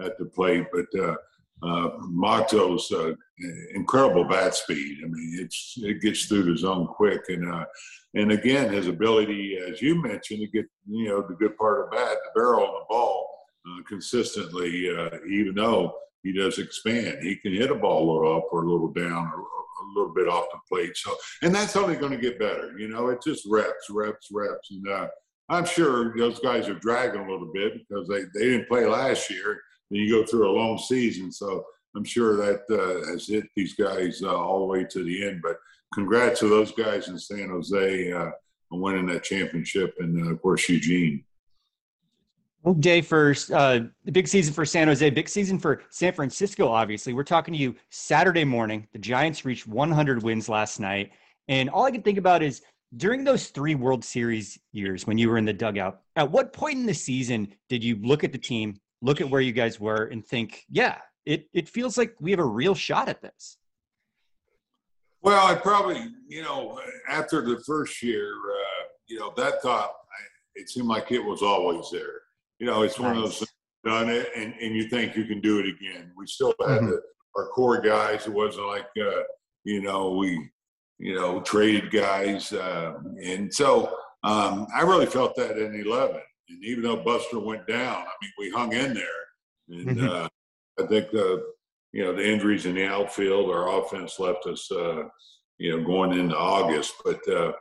at 0.00 0.16
the 0.18 0.24
plate. 0.24 0.66
But 0.72 1.18
uh, 1.62 1.90
Matos, 2.00 2.92
incredible 3.74 4.24
bat 4.24 4.54
speed. 4.54 4.98
I 5.04 5.08
mean, 5.08 5.38
it's 5.40 5.74
it 5.78 6.00
gets 6.00 6.26
through 6.26 6.52
the 6.52 6.56
zone 6.56 6.86
quick, 6.86 7.22
and 7.28 7.44
and 8.14 8.32
again, 8.32 8.72
his 8.72 8.88
ability, 8.88 9.58
as 9.58 9.80
you 9.80 10.00
mentioned, 10.02 10.40
to 10.40 10.46
get 10.46 10.66
you 10.88 11.08
know 11.08 11.22
the 11.22 11.34
good 11.34 11.56
part 11.56 11.84
of 11.84 11.90
bat, 11.90 12.16
the 12.24 12.40
barrel 12.40 12.64
on 12.64 12.74
the 12.74 12.84
ball 12.88 13.26
consistently, 13.86 14.88
even 15.28 15.54
though 15.54 15.94
he 16.22 16.32
does 16.32 16.58
expand. 16.58 17.18
He 17.22 17.36
can 17.36 17.52
hit 17.52 17.70
a 17.70 17.74
ball 17.74 18.02
a 18.02 18.08
little 18.12 18.38
up 18.38 18.48
or 18.52 18.64
a 18.64 18.70
little 18.70 18.92
down 18.92 19.32
or 19.34 19.40
a 19.40 19.98
little 19.98 20.14
bit 20.14 20.28
off 20.28 20.46
the 20.52 20.58
plate. 20.68 20.96
So, 20.96 21.14
and 21.42 21.54
that's 21.54 21.76
only 21.76 21.96
going 21.96 22.12
to 22.12 22.18
get 22.18 22.38
better. 22.38 22.78
You 22.78 22.88
know, 22.88 23.08
it's 23.08 23.24
just 23.24 23.46
reps, 23.48 23.88
reps, 23.90 24.28
reps. 24.30 24.70
And 24.70 24.88
uh, 24.88 25.08
I'm 25.48 25.64
sure 25.64 26.16
those 26.16 26.38
guys 26.40 26.68
are 26.68 26.74
dragging 26.74 27.22
a 27.22 27.30
little 27.30 27.50
bit 27.52 27.74
because 27.88 28.06
they, 28.08 28.22
they 28.34 28.50
didn't 28.50 28.68
play 28.68 28.86
last 28.86 29.30
year. 29.30 29.60
You 29.90 30.10
go 30.10 30.24
through 30.24 30.48
a 30.48 30.56
long 30.56 30.78
season. 30.78 31.32
So 31.32 31.64
I'm 31.96 32.04
sure 32.04 32.36
that 32.36 32.62
uh, 32.70 33.10
has 33.10 33.26
hit 33.26 33.44
these 33.56 33.74
guys 33.74 34.22
uh, 34.22 34.34
all 34.34 34.60
the 34.60 34.66
way 34.66 34.84
to 34.84 35.04
the 35.04 35.26
end. 35.26 35.42
But 35.42 35.56
congrats 35.92 36.40
to 36.40 36.48
those 36.48 36.72
guys 36.72 37.08
in 37.08 37.18
San 37.18 37.48
Jose 37.48 38.12
uh, 38.12 38.30
on 38.70 38.80
winning 38.80 39.06
that 39.06 39.24
championship, 39.24 39.94
and 39.98 40.26
uh, 40.26 40.30
of 40.30 40.40
course 40.42 40.68
Eugene. 40.68 41.24
Big 42.64 42.80
day 42.80 43.00
for 43.00 43.34
uh, 43.54 43.80
the 44.04 44.12
big 44.12 44.28
season 44.28 44.52
for 44.52 44.66
San 44.66 44.86
Jose, 44.86 45.08
big 45.10 45.28
season 45.28 45.58
for 45.58 45.82
San 45.90 46.12
Francisco. 46.12 46.68
Obviously, 46.68 47.14
we're 47.14 47.24
talking 47.24 47.54
to 47.54 47.58
you 47.58 47.74
Saturday 47.88 48.44
morning. 48.44 48.86
The 48.92 48.98
Giants 48.98 49.44
reached 49.44 49.66
100 49.66 50.22
wins 50.22 50.48
last 50.48 50.78
night, 50.78 51.10
and 51.48 51.70
all 51.70 51.84
I 51.84 51.90
can 51.90 52.02
think 52.02 52.18
about 52.18 52.42
is 52.42 52.62
during 52.96 53.24
those 53.24 53.48
three 53.48 53.74
World 53.74 54.04
Series 54.04 54.58
years 54.72 55.06
when 55.06 55.16
you 55.16 55.30
were 55.30 55.38
in 55.38 55.44
the 55.44 55.52
dugout. 55.52 56.02
At 56.16 56.30
what 56.30 56.52
point 56.52 56.76
in 56.76 56.86
the 56.86 56.94
season 56.94 57.48
did 57.68 57.82
you 57.82 57.96
look 58.02 58.24
at 58.24 58.32
the 58.32 58.38
team, 58.38 58.78
look 59.02 59.20
at 59.20 59.30
where 59.30 59.40
you 59.40 59.52
guys 59.52 59.78
were, 59.80 60.04
and 60.04 60.26
think, 60.26 60.64
"Yeah, 60.70 60.98
it 61.24 61.48
it 61.52 61.68
feels 61.68 61.98
like 61.98 62.14
we 62.20 62.30
have 62.30 62.40
a 62.40 62.44
real 62.44 62.74
shot 62.74 63.08
at 63.08 63.22
this"? 63.22 63.56
Well, 65.22 65.46
I 65.46 65.54
probably, 65.54 66.02
you 66.28 66.42
know, 66.42 66.80
after 67.08 67.42
the 67.42 67.62
first 67.66 68.02
year, 68.02 68.32
uh, 68.32 68.84
you 69.06 69.18
know, 69.18 69.34
that 69.36 69.60
thought, 69.60 69.90
I, 69.90 70.20
it 70.54 70.70
seemed 70.70 70.88
like 70.88 71.12
it 71.12 71.22
was 71.22 71.42
always 71.42 71.90
there 71.92 72.22
you 72.60 72.66
know, 72.66 72.82
it's 72.82 72.98
one 72.98 73.16
of 73.16 73.22
those 73.22 73.44
done 73.84 74.10
it 74.10 74.28
and, 74.36 74.54
and 74.60 74.76
you 74.76 74.88
think 74.88 75.16
you 75.16 75.24
can 75.24 75.40
do 75.40 75.58
it 75.58 75.66
again. 75.66 76.12
We 76.16 76.26
still 76.26 76.54
had 76.60 76.68
mm-hmm. 76.68 76.90
the, 76.90 77.00
our 77.34 77.46
core 77.48 77.80
guys. 77.80 78.26
It 78.26 78.32
wasn't 78.32 78.66
like, 78.66 78.86
uh, 79.00 79.22
you 79.64 79.80
know, 79.80 80.10
we, 80.10 80.50
you 80.98 81.14
know, 81.14 81.40
traded 81.40 81.90
guys. 81.90 82.52
Uh, 82.52 82.98
and 83.24 83.52
so 83.52 83.96
um, 84.22 84.66
I 84.74 84.82
really 84.82 85.06
felt 85.06 85.34
that 85.36 85.56
in 85.56 85.74
11. 85.74 86.20
And 86.50 86.64
even 86.64 86.82
though 86.82 86.96
Buster 86.96 87.38
went 87.38 87.66
down, 87.66 87.96
I 87.96 88.12
mean, 88.20 88.32
we 88.38 88.50
hung 88.50 88.72
in 88.72 88.94
there. 88.94 89.06
And 89.68 89.96
mm-hmm. 89.96 90.08
uh, 90.08 90.28
I 90.78 90.86
think 90.86 91.10
the, 91.10 91.44
you 91.92 92.04
know, 92.04 92.14
the 92.14 92.28
injuries 92.28 92.66
in 92.66 92.74
the 92.74 92.86
outfield, 92.86 93.50
our 93.50 93.80
offense 93.80 94.18
left 94.18 94.46
us, 94.46 94.70
uh, 94.70 95.04
you 95.58 95.70
know, 95.70 95.84
going 95.84 96.18
into 96.18 96.36
August. 96.36 96.94
But 97.04 97.20
uh, 97.28 97.52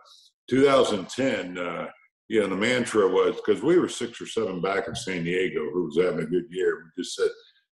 2010, 0.50 1.58
uh, 1.58 1.88
yeah, 2.30 2.48
the 2.48 2.56
mantra 2.56 3.08
was 3.08 3.36
because 3.36 3.62
we 3.64 3.78
were 3.80 3.90
six 3.90 4.22
or 4.22 4.28
seven 4.28 4.62
back 4.62 4.88
in 4.88 4.96
San 4.96 5.24
Diego, 5.24 5.70
who 5.72 5.86
was 5.86 5.98
having 5.98 6.20
a 6.20 6.30
good 6.30 6.46
year. 6.50 6.84
We 6.96 7.04
just 7.04 7.16
said, 7.16 7.30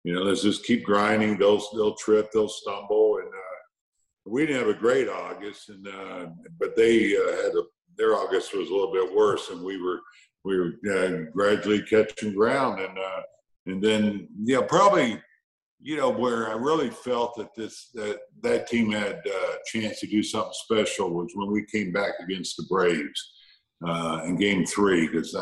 you 0.05 0.15
know, 0.15 0.23
let's 0.23 0.43
just 0.43 0.65
keep 0.65 0.85
grinding. 0.85 1.39
They'll 1.39 1.63
they'll 1.75 1.95
trip, 1.95 2.31
they'll 2.33 2.49
stumble, 2.49 3.19
and 3.19 3.29
uh, 3.29 3.59
we 4.27 4.45
didn't 4.45 4.67
have 4.67 4.77
a 4.77 4.79
great 4.79 5.09
August, 5.09 5.71
and 5.71 5.87
uh, 5.87 6.27
but 6.59 6.77
they 6.77 7.17
uh, 7.17 7.43
had 7.43 7.55
a 7.55 7.63
their 7.97 8.15
August 8.15 8.55
was 8.55 8.69
a 8.69 8.73
little 8.73 8.93
bit 8.93 9.15
worse, 9.15 9.51
and 9.51 9.63
we 9.63 9.81
were 9.81 10.01
we 10.45 10.59
were 10.59 10.73
uh, 10.91 11.31
gradually 11.33 11.83
catching 11.83 12.35
ground, 12.35 12.81
and 12.81 12.99
uh, 12.99 13.23
and 13.67 13.83
then 13.83 14.29
yeah, 14.43 14.61
probably 14.67 15.21
you 15.81 15.97
know 15.97 16.11
where 16.11 16.49
I 16.51 16.55
really 16.55 16.91
felt 16.91 17.37
that 17.37 17.55
this 17.57 17.91
that 17.95 18.21
that 18.43 18.67
team 18.67 18.93
had 18.93 19.23
a 19.27 19.57
chance 19.67 20.01
to 20.01 20.07
do 20.07 20.23
something 20.23 20.53
special 20.55 21.11
was 21.11 21.33
when 21.35 21.51
we 21.51 21.65
came 21.67 21.93
back 21.93 22.15
against 22.21 22.57
the 22.57 22.65
Braves 22.69 23.33
uh, 23.87 24.23
in 24.25 24.37
game 24.37 24.65
three 24.67 25.09
because 25.09 25.35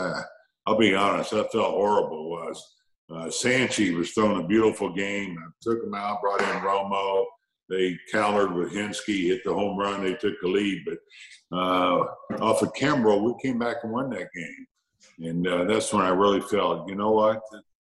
I'll 0.67 0.79
be 0.79 0.95
honest, 0.95 1.33
that 1.33 1.53
felt 1.53 1.75
horrible. 1.75 2.31
Was 2.31 2.77
uh, 3.11 3.27
Sanchi 3.27 3.97
was 3.97 4.13
throwing 4.13 4.45
a 4.45 4.47
beautiful 4.47 4.93
game. 4.93 5.37
I 5.39 5.51
took 5.63 5.83
him 5.83 5.95
out, 5.95 6.21
brought 6.23 6.41
in 6.41 6.61
Romo. 6.61 7.25
They 7.69 7.97
countered 8.13 8.53
with 8.55 8.73
Hinske, 8.73 9.27
hit 9.27 9.43
the 9.45 9.55
home 9.55 9.79
run. 9.79 10.03
They 10.03 10.15
took 10.15 10.35
the 10.41 10.49
lead, 10.49 10.85
but 10.85 10.99
uh, 11.57 12.05
off 12.41 12.63
of 12.63 12.73
Kimbrel, 12.75 13.23
we 13.23 13.35
came 13.43 13.59
back 13.59 13.79
and 13.83 13.93
won 13.93 14.11
that 14.11 14.29
game. 14.35 14.67
And 15.19 15.47
uh, 15.47 15.65
that's 15.65 15.93
when 15.93 16.03
I 16.03 16.11
really 16.11 16.41
felt, 16.41 16.89
you 16.89 16.95
know 16.95 17.13
what, 17.13 17.41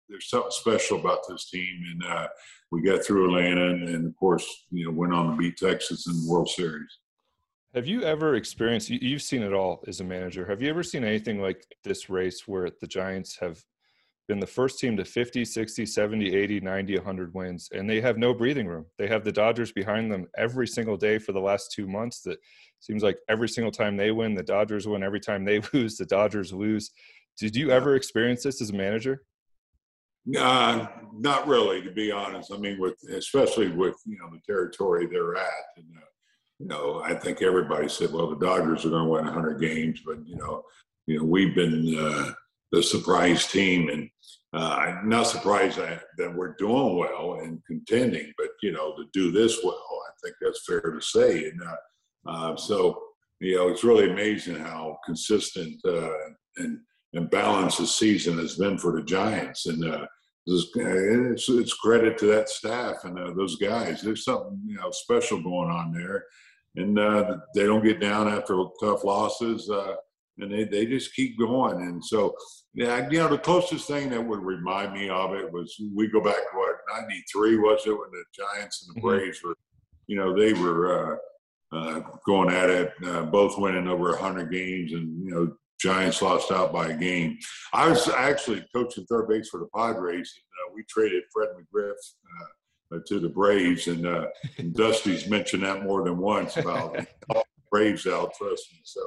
there's 0.09 0.29
something 0.29 0.51
special 0.51 0.99
about 0.99 1.21
this 1.29 1.51
team. 1.51 1.85
And 1.93 2.05
uh, 2.05 2.29
we 2.71 2.83
got 2.83 3.05
through 3.05 3.27
Atlanta, 3.27 3.69
and, 3.71 3.89
and, 3.89 4.07
of 4.07 4.17
course, 4.17 4.67
you 4.71 4.85
know, 4.85 4.91
went 4.91 5.15
on 5.15 5.31
to 5.31 5.37
beat 5.37 5.57
Texas 5.57 6.07
in 6.07 6.15
the 6.15 6.31
World 6.31 6.49
Series. 6.49 6.99
Have 7.75 7.87
you 7.87 8.03
ever 8.03 8.35
experienced, 8.35 8.89
you've 8.89 9.23
seen 9.23 9.43
it 9.43 9.53
all 9.53 9.85
as 9.87 10.01
a 10.01 10.05
manager. 10.05 10.47
Have 10.47 10.63
you 10.63 10.71
ever 10.71 10.83
seen 10.83 11.05
anything 11.05 11.41
like 11.41 11.65
this 11.85 12.09
race 12.09 12.49
where 12.49 12.71
the 12.81 12.87
Giants 12.87 13.37
have 13.39 13.63
been 14.27 14.41
the 14.41 14.47
first 14.47 14.79
team 14.79 14.97
to 14.97 15.05
50, 15.05 15.45
60, 15.45 15.87
70, 15.87 16.35
80, 16.35 16.61
90, 16.61 16.97
100 16.97 17.35
wins, 17.35 17.69
and 17.73 17.89
they 17.89 18.01
have 18.01 18.17
no 18.17 18.33
breathing 18.33 18.67
room? 18.67 18.87
They 18.97 19.07
have 19.07 19.23
the 19.23 19.33
Dodgers 19.33 19.71
behind 19.71 20.11
them 20.11 20.27
every 20.37 20.67
single 20.67 20.97
day 20.97 21.19
for 21.19 21.33
the 21.33 21.41
last 21.41 21.73
two 21.73 21.87
months. 21.87 22.23
That 22.23 22.39
seems 22.81 23.03
like 23.03 23.19
every 23.29 23.49
single 23.49 23.73
time 23.73 23.97
they 23.97 24.11
win, 24.11 24.35
the 24.35 24.43
Dodgers 24.43 24.87
win. 24.87 25.03
Every 25.03 25.21
time 25.21 25.45
they 25.45 25.61
lose, 25.73 25.97
the 25.97 26.07
Dodgers 26.07 26.53
lose. 26.53 26.91
Did 27.39 27.55
you 27.55 27.71
ever 27.71 27.95
experience 27.95 28.43
this 28.43 28.61
as 28.61 28.71
a 28.71 28.75
manager? 28.75 29.23
Uh, 30.37 30.87
not 31.15 31.47
really, 31.47 31.81
to 31.83 31.91
be 31.91 32.11
honest. 32.11 32.53
I 32.53 32.59
mean, 32.59 32.79
with 32.79 32.97
especially 33.11 33.69
with 33.69 33.97
you 34.05 34.19
know 34.19 34.29
the 34.31 34.41
territory 34.47 35.07
they're 35.07 35.37
at, 35.37 35.65
and 35.77 35.87
uh, 35.97 36.07
you 36.59 36.67
know, 36.67 37.01
I 37.05 37.15
think 37.15 37.41
everybody 37.41 37.89
said, 37.89 38.13
well, 38.13 38.29
the 38.29 38.45
Dodgers 38.45 38.85
are 38.85 38.91
going 38.91 39.05
to 39.05 39.11
win 39.11 39.25
100 39.25 39.61
games, 39.61 40.03
but 40.05 40.19
you 40.27 40.37
know, 40.37 40.65
you 41.07 41.19
know, 41.19 41.25
we've 41.25 41.55
been 41.55 41.97
uh, 41.97 42.33
the 42.73 42.83
surprise 42.83 43.47
team, 43.47 43.89
and 43.89 44.11
uh, 44.53 44.77
I'm 44.77 45.09
not 45.09 45.29
surprised 45.29 45.79
that, 45.79 46.03
that 46.19 46.35
we're 46.35 46.57
doing 46.59 46.97
well 46.97 47.39
and 47.43 47.65
contending. 47.67 48.33
But 48.37 48.49
you 48.63 48.73
know, 48.73 48.97
to 48.97 49.05
do 49.13 49.31
this 49.31 49.61
well, 49.63 49.75
I 49.75 50.11
think 50.23 50.37
that's 50.41 50.67
fair 50.67 50.81
to 50.81 51.01
say. 51.01 51.49
And 51.49 51.63
uh, 51.63 51.77
uh 52.29 52.57
so, 52.57 53.01
you 53.41 53.57
know, 53.57 53.69
it's 53.69 53.85
really 53.85 54.11
amazing 54.11 54.57
how 54.57 54.99
consistent 55.05 55.81
uh, 55.87 56.11
and 56.59 56.79
and 57.15 57.31
balanced 57.31 57.79
the 57.79 57.87
season 57.87 58.39
has 58.39 58.57
been 58.57 58.77
for 58.77 58.93
the 58.93 59.03
Giants, 59.03 59.67
and 59.67 59.83
uh, 59.83 60.07
it's, 60.47 61.49
it's 61.49 61.73
credit 61.75 62.19
to 62.19 62.27
that 62.27 62.51
staff 62.51 63.05
and 63.05 63.17
those 63.37 63.57
guys. 63.57 64.03
There's 64.03 64.25
something 64.25 64.61
you 64.67 64.77
know 64.77 64.91
special 64.91 65.43
going 65.43 65.71
on 65.71 65.93
there 65.93 66.25
and 66.79 66.99
uh, 66.99 67.37
they 67.55 67.65
don't 67.65 67.85
get 67.85 68.01
down 68.01 68.29
after 68.29 68.63
tough 68.81 69.05
losses, 69.05 69.69
uh, 69.69 69.95
and 70.39 70.53
they, 70.53 70.65
they 70.65 70.87
just 70.87 71.15
keep 71.15 71.39
going. 71.39 71.83
And 71.83 72.05
so, 72.05 72.35
yeah, 72.75 73.09
you 73.11 73.19
know, 73.19 73.29
the 73.29 73.39
closest 73.39 73.89
thing 73.89 74.11
that 74.11 74.25
would 74.25 74.43
remind 74.43 74.93
me 74.93 75.09
of 75.09 75.35
it 75.35 75.53
was 75.53 75.75
we 75.95 76.09
go 76.09 76.23
back 76.23 76.37
to 76.37 76.57
what 76.57 77.01
'93 77.01 77.57
was 77.59 77.87
it 77.87 77.91
when 77.91 78.11
the 78.13 78.25
Giants 78.33 78.87
and 78.87 78.95
the 78.95 79.01
mm-hmm. 79.01 79.09
Braves 79.09 79.43
were, 79.43 79.57
you 80.07 80.17
know, 80.17 80.39
they 80.39 80.53
were 80.53 81.15
uh, 81.15 81.17
uh 81.73 82.01
going 82.27 82.55
at 82.55 82.71
it, 82.71 82.93
uh, 83.07 83.23
both 83.23 83.59
winning 83.59 83.89
over 83.89 84.11
100 84.11 84.51
games, 84.51 84.93
and 84.93 85.25
you 85.25 85.31
know, 85.31 85.57
Giants 85.81 86.23
lost 86.23 86.51
out 86.51 86.73
by 86.73 86.89
a 86.89 86.97
game. 86.97 87.39
I 87.73 87.89
was 87.89 88.09
actually 88.09 88.65
coaching 88.75 89.07
third 89.07 89.29
base 89.29 89.49
for 89.49 89.61
the 89.61 89.69
Padres, 89.75 90.35
and 90.37 90.73
uh, 90.73 90.75
we 90.75 90.83
traded 90.89 91.23
Fred 91.33 91.51
McGriff 91.51 91.95
uh, 92.93 92.99
to 93.07 93.21
the 93.21 93.29
Braves, 93.29 93.87
and, 93.87 94.07
uh, 94.07 94.27
and 94.59 94.75
Dusty's 94.75 95.29
mentioned 95.29 95.63
that 95.63 95.85
more 95.85 96.05
than 96.05 96.19
once 96.19 96.57
about 96.57 96.99
Braves 97.71 98.07
out. 98.07 98.33
Trust 98.35 98.73
me. 98.73 98.81
So, 98.85 99.01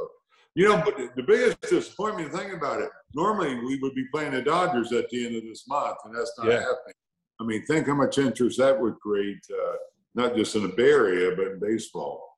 you 0.55 0.69
know, 0.69 0.81
but 0.83 0.97
the 1.15 1.23
biggest 1.23 1.61
disappointment, 1.61 2.33
thing 2.33 2.53
about 2.53 2.81
it, 2.81 2.89
normally 3.13 3.55
we 3.55 3.77
would 3.79 3.95
be 3.95 4.05
playing 4.13 4.31
the 4.31 4.41
Dodgers 4.41 4.91
at 4.93 5.09
the 5.09 5.25
end 5.25 5.35
of 5.35 5.43
this 5.43 5.67
month, 5.67 5.97
and 6.05 6.15
that's 6.15 6.33
not 6.37 6.47
yeah. 6.47 6.59
happening. 6.59 6.93
I 7.39 7.43
mean, 7.43 7.65
think 7.65 7.87
how 7.87 7.95
much 7.95 8.17
interest 8.17 8.59
that 8.59 8.79
would 8.79 8.99
create, 8.99 9.43
uh, 9.51 9.75
not 10.13 10.35
just 10.35 10.55
in 10.55 10.61
the 10.61 10.69
Bay 10.69 10.91
Area, 10.91 11.35
but 11.35 11.47
in 11.47 11.59
baseball. 11.59 12.30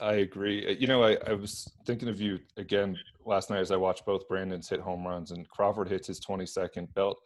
I 0.00 0.14
agree. 0.14 0.66
Uh, 0.66 0.76
you 0.78 0.86
know, 0.86 1.02
I, 1.02 1.16
I 1.26 1.32
was 1.32 1.70
thinking 1.86 2.08
of 2.08 2.20
you 2.20 2.38
again 2.56 2.96
last 3.26 3.50
night 3.50 3.60
as 3.60 3.70
I 3.70 3.76
watched 3.76 4.06
both 4.06 4.28
Brandons 4.28 4.68
hit 4.68 4.80
home 4.80 5.06
runs, 5.06 5.30
and 5.32 5.48
Crawford 5.48 5.88
hits 5.88 6.06
his 6.06 6.20
22nd. 6.20 6.92
Belt 6.94 7.20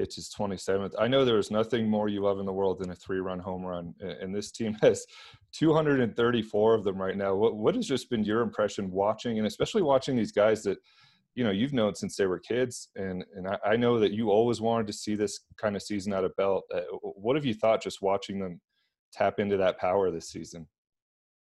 it's 0.00 0.16
his 0.16 0.32
27th. 0.36 0.94
I 0.98 1.08
know 1.08 1.24
there 1.24 1.38
is 1.38 1.50
nothing 1.50 1.88
more 1.88 2.08
you 2.08 2.22
love 2.22 2.40
in 2.40 2.46
the 2.46 2.52
world 2.52 2.78
than 2.78 2.90
a 2.90 2.94
three-run 2.94 3.38
home 3.38 3.64
run, 3.64 3.94
and 4.00 4.34
this 4.34 4.50
team 4.50 4.76
has 4.82 5.06
234 5.52 6.74
of 6.74 6.84
them 6.84 7.00
right 7.00 7.16
now. 7.16 7.34
What 7.34 7.56
what 7.56 7.74
has 7.74 7.86
just 7.86 8.10
been 8.10 8.24
your 8.24 8.40
impression 8.40 8.90
watching, 8.90 9.38
and 9.38 9.46
especially 9.46 9.82
watching 9.82 10.16
these 10.16 10.32
guys 10.32 10.62
that 10.62 10.78
you 11.34 11.44
know 11.44 11.50
you've 11.50 11.72
known 11.72 11.94
since 11.94 12.16
they 12.16 12.26
were 12.26 12.38
kids, 12.38 12.88
and 12.96 13.24
and 13.34 13.46
I, 13.46 13.58
I 13.64 13.76
know 13.76 13.98
that 14.00 14.12
you 14.12 14.30
always 14.30 14.60
wanted 14.60 14.86
to 14.88 14.92
see 14.92 15.14
this 15.14 15.40
kind 15.56 15.76
of 15.76 15.82
season 15.82 16.12
out 16.12 16.24
of 16.24 16.34
Belt. 16.36 16.64
Uh, 16.74 16.80
what 17.02 17.36
have 17.36 17.44
you 17.44 17.54
thought 17.54 17.82
just 17.82 18.02
watching 18.02 18.38
them 18.38 18.60
tap 19.12 19.38
into 19.38 19.56
that 19.58 19.78
power 19.78 20.10
this 20.10 20.28
season? 20.28 20.66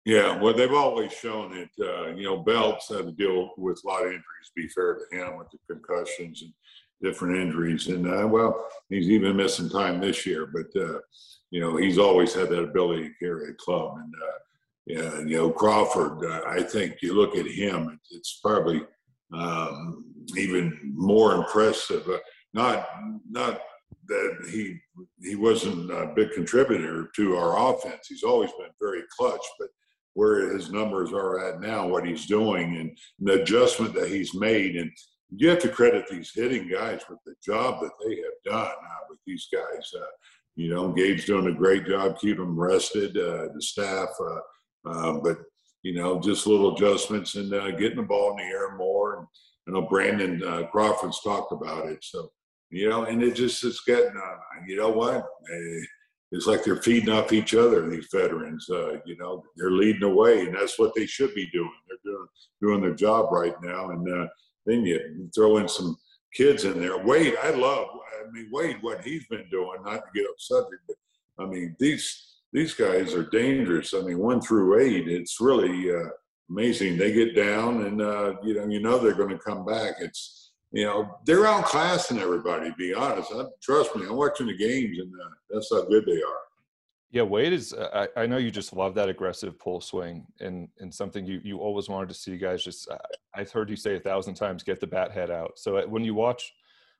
Yeah, 0.06 0.42
well, 0.42 0.54
they've 0.54 0.74
always 0.74 1.12
shown 1.12 1.56
it. 1.56 1.70
Uh, 1.80 2.16
you 2.16 2.24
know, 2.24 2.38
Belts 2.38 2.90
had 2.90 3.06
to 3.06 3.12
deal 3.12 3.52
with 3.58 3.82
a 3.84 3.88
lot 3.88 4.02
of 4.02 4.08
injuries. 4.08 4.24
Be 4.56 4.68
fair 4.70 4.96
to 4.96 5.18
him 5.18 5.38
with 5.38 5.48
the 5.52 5.60
concussions 5.74 6.42
and 6.42 6.54
different 7.02 7.38
injuries. 7.38 7.88
And 7.88 8.08
uh, 8.08 8.28
well, 8.28 8.66
he's 8.90 9.10
even 9.10 9.36
missing 9.36 9.70
time 9.70 10.00
this 10.00 10.26
year, 10.26 10.48
but 10.48 10.68
uh, 10.82 11.00
you 11.52 11.60
know 11.60 11.78
he's 11.78 11.98
always 11.98 12.34
had 12.34 12.50
that 12.50 12.64
ability 12.64 13.10
to 13.10 13.16
carry 13.20 13.50
a 13.50 13.54
club. 13.56 13.98
And 13.98 14.14
uh, 14.16 14.38
yeah, 14.88 15.20
you 15.20 15.38
know 15.38 15.52
Crawford, 15.52 16.24
uh, 16.26 16.42
I 16.48 16.64
think 16.64 16.98
you 17.02 17.14
look 17.14 17.36
at 17.36 17.46
him, 17.46 18.00
it's 18.12 18.40
probably 18.44 18.82
um, 19.34 20.06
even 20.38 20.94
more 20.96 21.36
impressive. 21.36 22.08
Uh, 22.08 22.18
not 22.54 22.88
not 23.30 23.62
that 24.08 24.48
he 24.50 24.80
he 25.22 25.36
wasn't 25.36 25.92
a 25.92 26.12
big 26.16 26.32
contributor 26.32 27.10
to 27.16 27.36
our 27.36 27.74
offense. 27.74 28.08
He's 28.08 28.24
always 28.24 28.52
been 28.58 28.70
very 28.82 29.04
clutch, 29.18 29.46
but 29.60 29.70
where 30.14 30.54
his 30.54 30.72
numbers 30.72 31.12
are 31.14 31.48
at 31.48 31.62
now, 31.62 31.88
what 31.88 32.06
he's 32.06 32.26
doing, 32.26 32.78
and 32.78 32.98
the 33.20 33.42
adjustment 33.42 33.94
that 33.94 34.10
he's 34.10 34.34
made, 34.34 34.76
and 34.76 34.92
you 35.36 35.50
have 35.50 35.60
to 35.60 35.70
credit 35.70 36.06
these 36.10 36.32
hitting 36.34 36.68
guys 36.68 37.02
with 37.10 37.20
the 37.26 37.36
job 37.44 37.82
that 37.82 37.92
they 38.04 38.16
have 38.16 38.44
done 38.46 38.72
uh, 38.72 39.06
with 39.10 39.20
these 39.26 39.48
guys. 39.54 39.92
Uh, 39.96 40.06
you 40.56 40.70
know, 40.70 40.92
Gabe's 40.92 41.26
doing 41.26 41.48
a 41.48 41.58
great 41.58 41.86
job 41.86 42.20
keeping 42.20 42.44
them 42.44 42.60
rested, 42.60 43.16
uh, 43.16 43.48
the 43.54 43.62
staff. 43.62 44.10
Uh, 44.20 44.90
uh, 44.90 45.20
but 45.20 45.38
you 45.84 45.94
know, 45.94 46.20
just 46.20 46.48
little 46.48 46.76
adjustments 46.76 47.36
and 47.36 47.54
uh, 47.54 47.72
getting 47.72 47.98
the 47.98 48.04
ball 48.04 48.32
in 48.32 48.38
the 48.38 48.44
air 48.44 48.76
more. 48.76 49.20
And 49.20 49.28
I 49.68 49.80
know 49.80 49.88
Brandon 49.88 50.44
uh, 50.44 50.64
Crawford's 50.72 51.22
talked 51.22 51.54
about 51.54 51.88
it. 51.88 52.04
So, 52.04 52.32
you 52.70 52.90
know, 52.90 53.04
and 53.04 53.24
it 53.24 53.36
just 53.36 53.64
it's 53.64 53.82
getting, 53.86 54.12
you 54.68 54.76
know 54.76 54.90
what? 54.90 55.26
It's 56.32 56.46
like 56.46 56.64
they're 56.64 56.82
feeding 56.82 57.10
off 57.10 57.34
each 57.34 57.56
other. 57.56 57.90
These 57.90 58.08
veterans, 58.14 58.70
uh, 58.70 59.00
you 59.06 59.18
know, 59.18 59.44
they're 59.58 59.72
leading 59.72 60.02
the 60.02 60.10
way, 60.10 60.46
and 60.46 60.56
that's 60.56 60.78
what 60.78 60.94
they 60.96 61.06
should 61.06 61.34
be 61.34 61.50
doing. 61.52 61.72
They're 61.88 62.14
doing 62.14 62.28
doing 62.62 62.82
their 62.82 62.94
job 62.94 63.32
right 63.32 63.56
now, 63.64 63.90
and 63.90 64.08
uh, 64.08 64.28
then 64.66 64.86
you 64.86 65.30
throw 65.34 65.58
in 65.58 65.68
some 65.68 65.98
kids 66.34 66.66
in 66.66 66.80
there. 66.80 66.98
Wade, 67.04 67.36
I 67.42 67.50
love. 67.52 67.88
I 68.20 68.30
mean, 68.32 68.50
Wade, 68.52 68.78
what 68.82 69.02
he's 69.02 69.26
been 69.28 69.50
doing. 69.50 69.82
Not 69.84 69.96
to 69.96 70.12
get 70.14 70.26
off 70.28 70.40
subject, 70.40 70.84
but 70.88 70.98
I 71.44 71.48
mean 71.48 71.76
these 71.80 72.38
these 72.54 72.74
guys 72.74 73.14
are 73.14 73.30
dangerous. 73.30 73.94
I 73.94 74.02
mean, 74.02 74.20
one 74.20 74.42
through 74.42 74.80
eight, 74.80 75.08
it's 75.08 75.40
really 75.40 75.92
uh, 75.92 76.10
amazing. 76.50 76.98
They 76.98 77.12
get 77.12 77.36
down, 77.36 77.86
and 77.86 78.02
uh, 78.02 78.36
you 78.44 78.56
know, 78.56 78.68
you 78.68 78.80
know 78.80 79.00
they're 79.00 79.14
going 79.14 79.30
to 79.30 79.40
come 79.40 79.66
back. 79.66 79.96
It's 80.00 80.39
you 80.72 80.86
know 80.86 81.18
they're 81.26 81.44
outclassing 81.44 82.20
everybody. 82.20 82.70
To 82.70 82.76
be 82.76 82.94
honest, 82.94 83.32
I, 83.34 83.46
trust 83.62 83.96
me. 83.96 84.06
I'm 84.06 84.16
watching 84.16 84.48
the 84.48 84.58
games, 84.58 85.00
and 85.00 85.14
uh, 85.14 85.30
that's 85.50 85.70
how 85.72 85.86
good 85.86 86.06
they 86.06 86.22
are. 86.22 86.40
Yeah, 87.12 87.24
Wade 87.24 87.54
is. 87.54 87.74
I, 87.74 88.08
I 88.16 88.26
know 88.28 88.38
you 88.38 88.52
just 88.52 88.74
love 88.74 88.94
that 88.96 89.10
aggressive 89.10 89.58
pull 89.58 89.82
swing, 89.82 90.26
and 90.40 90.68
and 90.80 90.94
something 90.94 91.26
you 91.26 91.42
you 91.44 91.58
always 91.60 91.90
wanted 91.90 92.10
to 92.10 92.16
see 92.16 92.38
guys. 92.38 92.64
Just 92.64 92.88
I've 93.34 93.52
heard 93.52 93.70
you 93.70 93.76
say 93.76 93.96
a 93.96 94.00
thousand 94.00 94.36
times, 94.36 94.64
get 94.64 94.80
the 94.80 94.88
bat 94.88 95.12
head 95.12 95.32
out. 95.32 95.58
So 95.58 95.78
uh, 95.78 95.88
when 95.88 96.04
you 96.04 96.14
watch 96.14 96.54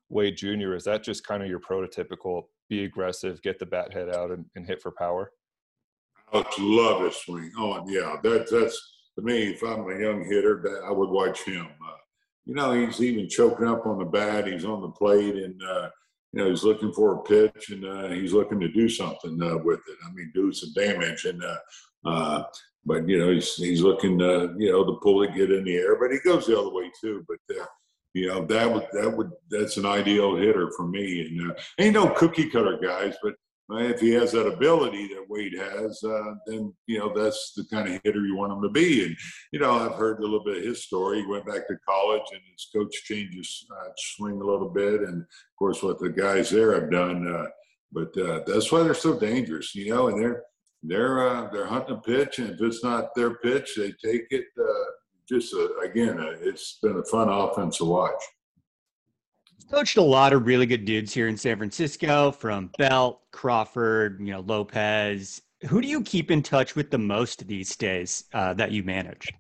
Wade 0.10 0.38
Jr., 0.38 0.74
is 0.74 0.84
that 0.86 1.04
just 1.04 1.26
kind 1.26 1.44
of 1.44 1.50
your 1.50 1.60
prototypical 1.60 2.46
be 2.70 2.84
aggressive, 2.84 3.42
get 3.42 3.60
the 3.60 3.66
bat 3.66 3.94
head 3.94 4.10
out, 4.10 4.32
and, 4.32 4.46
and 4.56 4.66
hit 4.66 4.82
for 4.82 4.92
power? 4.92 5.32
I 6.32 6.44
love 6.60 7.04
his 7.04 7.16
swing. 7.18 7.52
Oh, 7.58 7.84
yeah, 7.88 8.18
that, 8.24 8.50
that's 8.50 8.94
to 9.16 9.22
me. 9.24 9.50
If 9.50 9.64
I'm 9.64 9.90
a 9.90 10.00
young 10.00 10.24
hitter, 10.24 10.62
that 10.64 10.84
I 10.88 10.92
would 10.92 11.10
watch 11.10 11.44
him. 11.44 11.66
Uh, 11.66 11.96
you 12.50 12.56
know, 12.56 12.72
he's 12.72 13.00
even 13.00 13.30
choking 13.30 13.68
up 13.68 13.86
on 13.86 14.00
the 14.00 14.06
bat. 14.06 14.48
He's 14.48 14.66
on 14.66 14.82
the 14.82 14.90
plate, 14.90 15.36
and 15.36 15.62
uh, 15.62 15.90
you 16.34 16.42
know 16.42 16.50
he's 16.50 16.64
looking 16.64 16.92
for 16.92 17.14
a 17.14 17.22
pitch, 17.22 17.70
and 17.70 17.86
uh, 17.86 18.08
he's 18.08 18.34
looking 18.34 18.60
to 18.60 18.68
do 18.68 18.90
something 18.90 19.40
uh, 19.40 19.58
with 19.58 19.82
it. 19.88 19.98
I 20.04 20.12
mean, 20.14 20.32
do 20.34 20.52
some 20.52 20.74
damage, 20.74 21.26
and 21.26 21.44
uh, 21.44 21.58
uh, 22.06 22.44
but 22.88 23.08
you 23.08 23.20
know 23.20 23.32
he's 23.32 23.54
he's 23.54 23.84
looking, 23.84 24.20
you 24.20 24.72
know, 24.72 24.84
to 24.84 25.00
pull 25.04 25.22
it, 25.22 25.36
get 25.36 25.52
in 25.52 25.64
the 25.64 25.76
air. 25.76 26.00
But 26.00 26.12
he 26.12 26.18
goes 26.26 26.48
the 26.48 26.60
other 26.60 26.74
way 26.74 26.90
too. 27.00 27.24
But 27.28 27.38
you 28.16 28.30
know 28.30 28.44
that 28.46 28.74
would 28.74 28.88
that 28.94 29.16
would 29.16 29.30
that's 29.52 29.78
an 29.78 29.86
ideal 29.86 30.36
hitter 30.36 30.72
for 30.76 30.88
me. 30.88 31.28
And 31.28 31.54
ain't 31.80 31.94
no 31.94 32.10
cookie 32.10 32.50
cutter 32.50 32.80
guys, 32.82 33.14
but 33.22 33.36
if 33.72 34.00
he 34.00 34.12
has 34.12 34.32
that 34.32 34.48
ability 34.48 35.08
that 35.08 35.30
Wade 35.30 35.56
has, 35.58 36.04
uh, 36.04 36.34
then 36.48 36.74
you 36.88 36.98
know 36.98 37.14
that's 37.14 37.54
the 37.56 37.66
kind 37.66 37.88
of 37.88 38.02
hitter 38.04 38.26
you 38.26 38.36
want 38.36 38.52
him 38.52 38.62
to 38.64 38.70
be. 38.70 39.06
And 39.06 39.16
you 39.52 39.60
know, 39.60 39.72
I've 39.72 39.96
heard 39.96 40.20
a 40.20 40.22
little 40.24 40.44
bit 40.44 40.58
of 40.58 40.64
his 40.64 40.84
story. 40.84 41.22
He 41.22 41.28
went 41.28 41.46
back 41.46 41.68
to 41.68 41.78
college, 41.88 42.24
and 42.32 42.42
his 42.52 42.68
coach 42.74 43.04
changed 43.04 43.38
his 43.38 43.66
uh, 43.72 43.90
swing 43.98 44.42
a 44.42 44.46
little 44.46 44.70
bit, 44.70 45.02
and 45.02 45.22
of 45.22 45.56
course, 45.58 45.84
what 45.84 46.00
the 46.00 46.10
guys 46.10 46.50
there 46.50 46.74
have 46.74 46.92
done. 46.92 47.28
Uh, 47.28 47.46
but 47.92 48.18
uh, 48.18 48.42
that's 48.46 48.72
why 48.72 48.84
they're 48.84 48.94
so 48.94 49.20
dangerous, 49.20 49.74
you 49.76 49.94
know. 49.94 50.08
And 50.08 50.22
they're 50.22 50.44
they're 50.82 51.30
uh, 51.30 51.50
they're 51.52 51.68
hunting 51.68 51.98
a 51.98 52.02
pitch, 52.02 52.40
and 52.40 52.52
if 52.52 52.62
it's 52.62 52.84
not 52.84 53.14
their 53.16 53.36
pitch, 53.36 53.76
they 53.78 53.92
take 54.04 54.26
it. 54.32 54.46
Uh, 54.60 54.92
just 55.28 55.54
again, 55.84 56.18
it's 56.42 56.80
been 56.82 56.98
a 56.98 57.04
fun 57.04 57.30
offense 57.30 57.78
to 57.78 57.86
watch 57.86 58.20
coached 59.70 59.98
a 59.98 60.02
lot 60.02 60.34
of 60.34 60.46
really 60.46 60.66
good 60.66 60.86
dudes 60.86 61.14
here 61.14 61.28
in 61.28 61.38
San 61.38 61.58
Francisco, 61.58 62.32
from 62.32 62.72
Belt, 62.78 63.22
Crawford, 63.32 64.20
you 64.20 64.32
know, 64.32 64.42
Lopez. 64.42 65.42
Who 65.68 65.82
do 65.82 65.88
you 65.88 66.02
keep 66.02 66.32
in 66.32 66.42
touch 66.42 66.76
with 66.76 66.90
the 66.90 66.98
most 66.98 67.48
these 67.48 67.76
days 67.76 68.24
uh, 68.34 68.54
that 68.56 68.72
you 68.72 68.84
manage? 68.84 69.32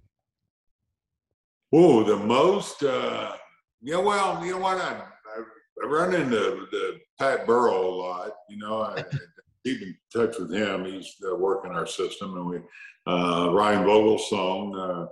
Oh, 1.73 2.03
the 2.03 2.17
most. 2.17 2.83
Uh, 2.83 3.35
yeah, 3.81 3.97
well, 3.97 4.43
you 4.43 4.53
know 4.53 4.59
what? 4.59 4.77
I, 4.77 5.01
I, 5.01 5.41
I 5.83 5.87
run 5.87 6.13
into 6.13 6.67
the 6.71 6.99
Pat 7.19 7.47
Burrell 7.47 7.93
a 7.93 7.95
lot. 7.95 8.31
You 8.49 8.57
know, 8.57 8.81
I, 8.81 8.99
I 8.99 9.03
keep 9.65 9.81
in 9.81 9.95
touch 10.13 10.37
with 10.37 10.53
him. 10.53 10.85
He's 10.85 11.15
uh, 11.29 11.35
working 11.35 11.71
our 11.71 11.87
system, 11.87 12.35
and 12.35 12.45
we 12.45 12.57
uh, 13.07 13.51
Ryan 13.51 13.85
Vogelsong. 13.85 15.05
Uh, 15.05 15.07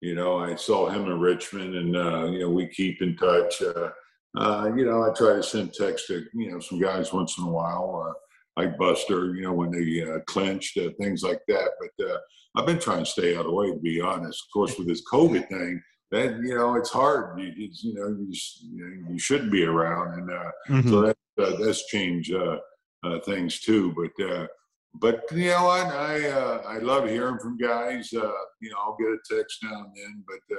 you 0.00 0.14
know, 0.14 0.38
I 0.38 0.54
saw 0.54 0.88
him 0.88 1.06
in 1.06 1.18
Richmond, 1.18 1.74
and 1.74 1.96
uh, 1.96 2.26
you 2.26 2.40
know, 2.40 2.50
we 2.50 2.68
keep 2.68 3.02
in 3.02 3.16
touch. 3.16 3.62
Uh, 3.62 3.90
uh, 4.36 4.70
you 4.74 4.84
know, 4.84 5.02
I 5.02 5.12
try 5.14 5.34
to 5.34 5.42
send 5.42 5.74
text 5.74 6.06
to, 6.06 6.24
you 6.32 6.50
know, 6.50 6.60
some 6.60 6.80
guys 6.80 7.12
once 7.12 7.36
in 7.38 7.44
a 7.44 7.50
while, 7.50 8.08
uh, 8.08 8.60
like 8.60 8.78
Buster, 8.78 9.34
you 9.34 9.42
know, 9.42 9.52
when 9.52 9.70
they 9.70 10.02
uh, 10.02 10.20
clinched, 10.26 10.78
uh, 10.78 10.90
things 11.00 11.22
like 11.22 11.40
that. 11.48 11.70
But 11.80 12.06
uh, 12.06 12.18
I've 12.56 12.66
been 12.66 12.78
trying 12.78 13.04
to 13.04 13.10
stay 13.10 13.34
out 13.34 13.40
of 13.40 13.46
the 13.46 13.52
way, 13.52 13.70
to 13.70 13.78
be 13.78 14.00
honest. 14.00 14.44
Of 14.44 14.52
course, 14.52 14.78
with 14.78 14.88
this 14.88 15.02
COVID 15.12 15.48
thing, 15.48 15.82
that, 16.10 16.40
you 16.42 16.54
know, 16.54 16.76
it's 16.76 16.90
hard. 16.90 17.38
You, 17.40 17.52
it's, 17.56 17.84
you 17.84 17.94
know, 17.94 18.08
you, 18.08 18.28
just, 18.30 18.62
you, 18.62 18.84
know, 18.84 19.12
you 19.12 19.18
shouldn't 19.18 19.52
be 19.52 19.64
around. 19.64 20.18
And 20.18 20.30
uh, 20.30 20.50
mm-hmm. 20.68 20.90
so 20.90 21.00
that, 21.02 21.16
that's 21.36 21.86
changed 21.86 22.34
uh, 22.34 22.58
uh, 23.04 23.20
things 23.20 23.60
too. 23.60 23.94
But, 23.94 24.24
uh, 24.24 24.46
but 24.94 25.24
you 25.32 25.46
know 25.46 25.64
what? 25.64 25.86
I 25.86 26.28
uh, 26.28 26.62
I 26.66 26.76
love 26.78 27.08
hearing 27.08 27.38
from 27.38 27.56
guys. 27.56 28.12
Uh, 28.12 28.30
you 28.60 28.68
know, 28.70 28.76
I'll 28.78 28.96
get 28.98 29.08
a 29.08 29.38
text 29.38 29.60
now 29.62 29.84
and 29.84 29.92
then, 29.96 30.22
but 30.28 30.56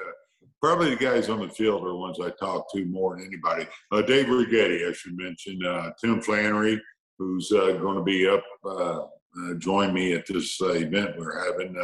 probably 0.64 0.92
the 0.92 0.96
guys 0.96 1.28
on 1.28 1.42
the 1.42 1.50
field 1.50 1.84
are 1.84 1.90
the 1.90 1.96
ones 1.96 2.18
I 2.22 2.30
talk 2.40 2.72
to 2.72 2.86
more 2.86 3.18
than 3.18 3.28
anybody. 3.28 3.68
Uh, 3.92 4.02
Dave 4.02 4.28
Righetti, 4.28 4.90
I 4.90 4.94
should 4.94 5.18
mention. 5.18 5.64
Uh, 5.66 5.92
Tim 6.00 6.22
Flannery, 6.22 6.82
who's 7.20 7.52
uh, 7.52 7.74
going 7.74 7.98
to 7.98 8.04
be 8.04 8.30
up, 8.30 8.44
uh, 8.64 9.00
uh, 9.02 9.54
join 9.58 9.94
me 9.94 10.14
at 10.14 10.26
this 10.26 10.58
uh, 10.62 10.70
event 10.70 11.18
we're 11.18 11.52
having. 11.52 11.76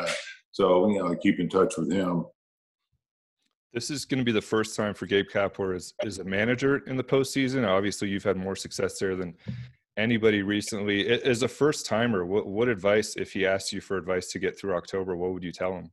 so, 0.51 0.89
you 0.89 0.99
know, 0.99 1.11
I 1.11 1.15
keep 1.15 1.41
in 1.41 1.49
touch 1.49 1.75
with 1.75 1.91
him. 1.91 2.25
This 3.73 3.91
is 3.91 4.05
going 4.05 4.19
to 4.19 4.23
be 4.23 4.31
the 4.31 4.41
first 4.41 4.77
time 4.77 4.93
for 4.93 5.07
Gabe 5.07 5.27
Kapler 5.27 5.75
as, 5.75 5.93
as 6.05 6.19
a 6.19 6.23
manager 6.23 6.77
in 6.87 6.95
the 6.95 7.03
postseason. 7.03 7.67
Obviously, 7.67 8.07
you've 8.07 8.23
had 8.23 8.37
more 8.37 8.55
success 8.55 8.97
there 8.97 9.17
than 9.17 9.35
anybody 9.97 10.41
recently. 10.41 11.05
As 11.09 11.43
a 11.43 11.49
first 11.49 11.85
timer, 11.85 12.25
what, 12.25 12.47
what 12.47 12.69
advice, 12.69 13.17
if 13.17 13.33
he 13.33 13.45
asked 13.45 13.73
you 13.73 13.81
for 13.81 13.97
advice 13.97 14.31
to 14.31 14.39
get 14.39 14.57
through 14.57 14.75
October, 14.75 15.17
what 15.17 15.33
would 15.33 15.43
you 15.43 15.51
tell 15.51 15.73
him? 15.73 15.91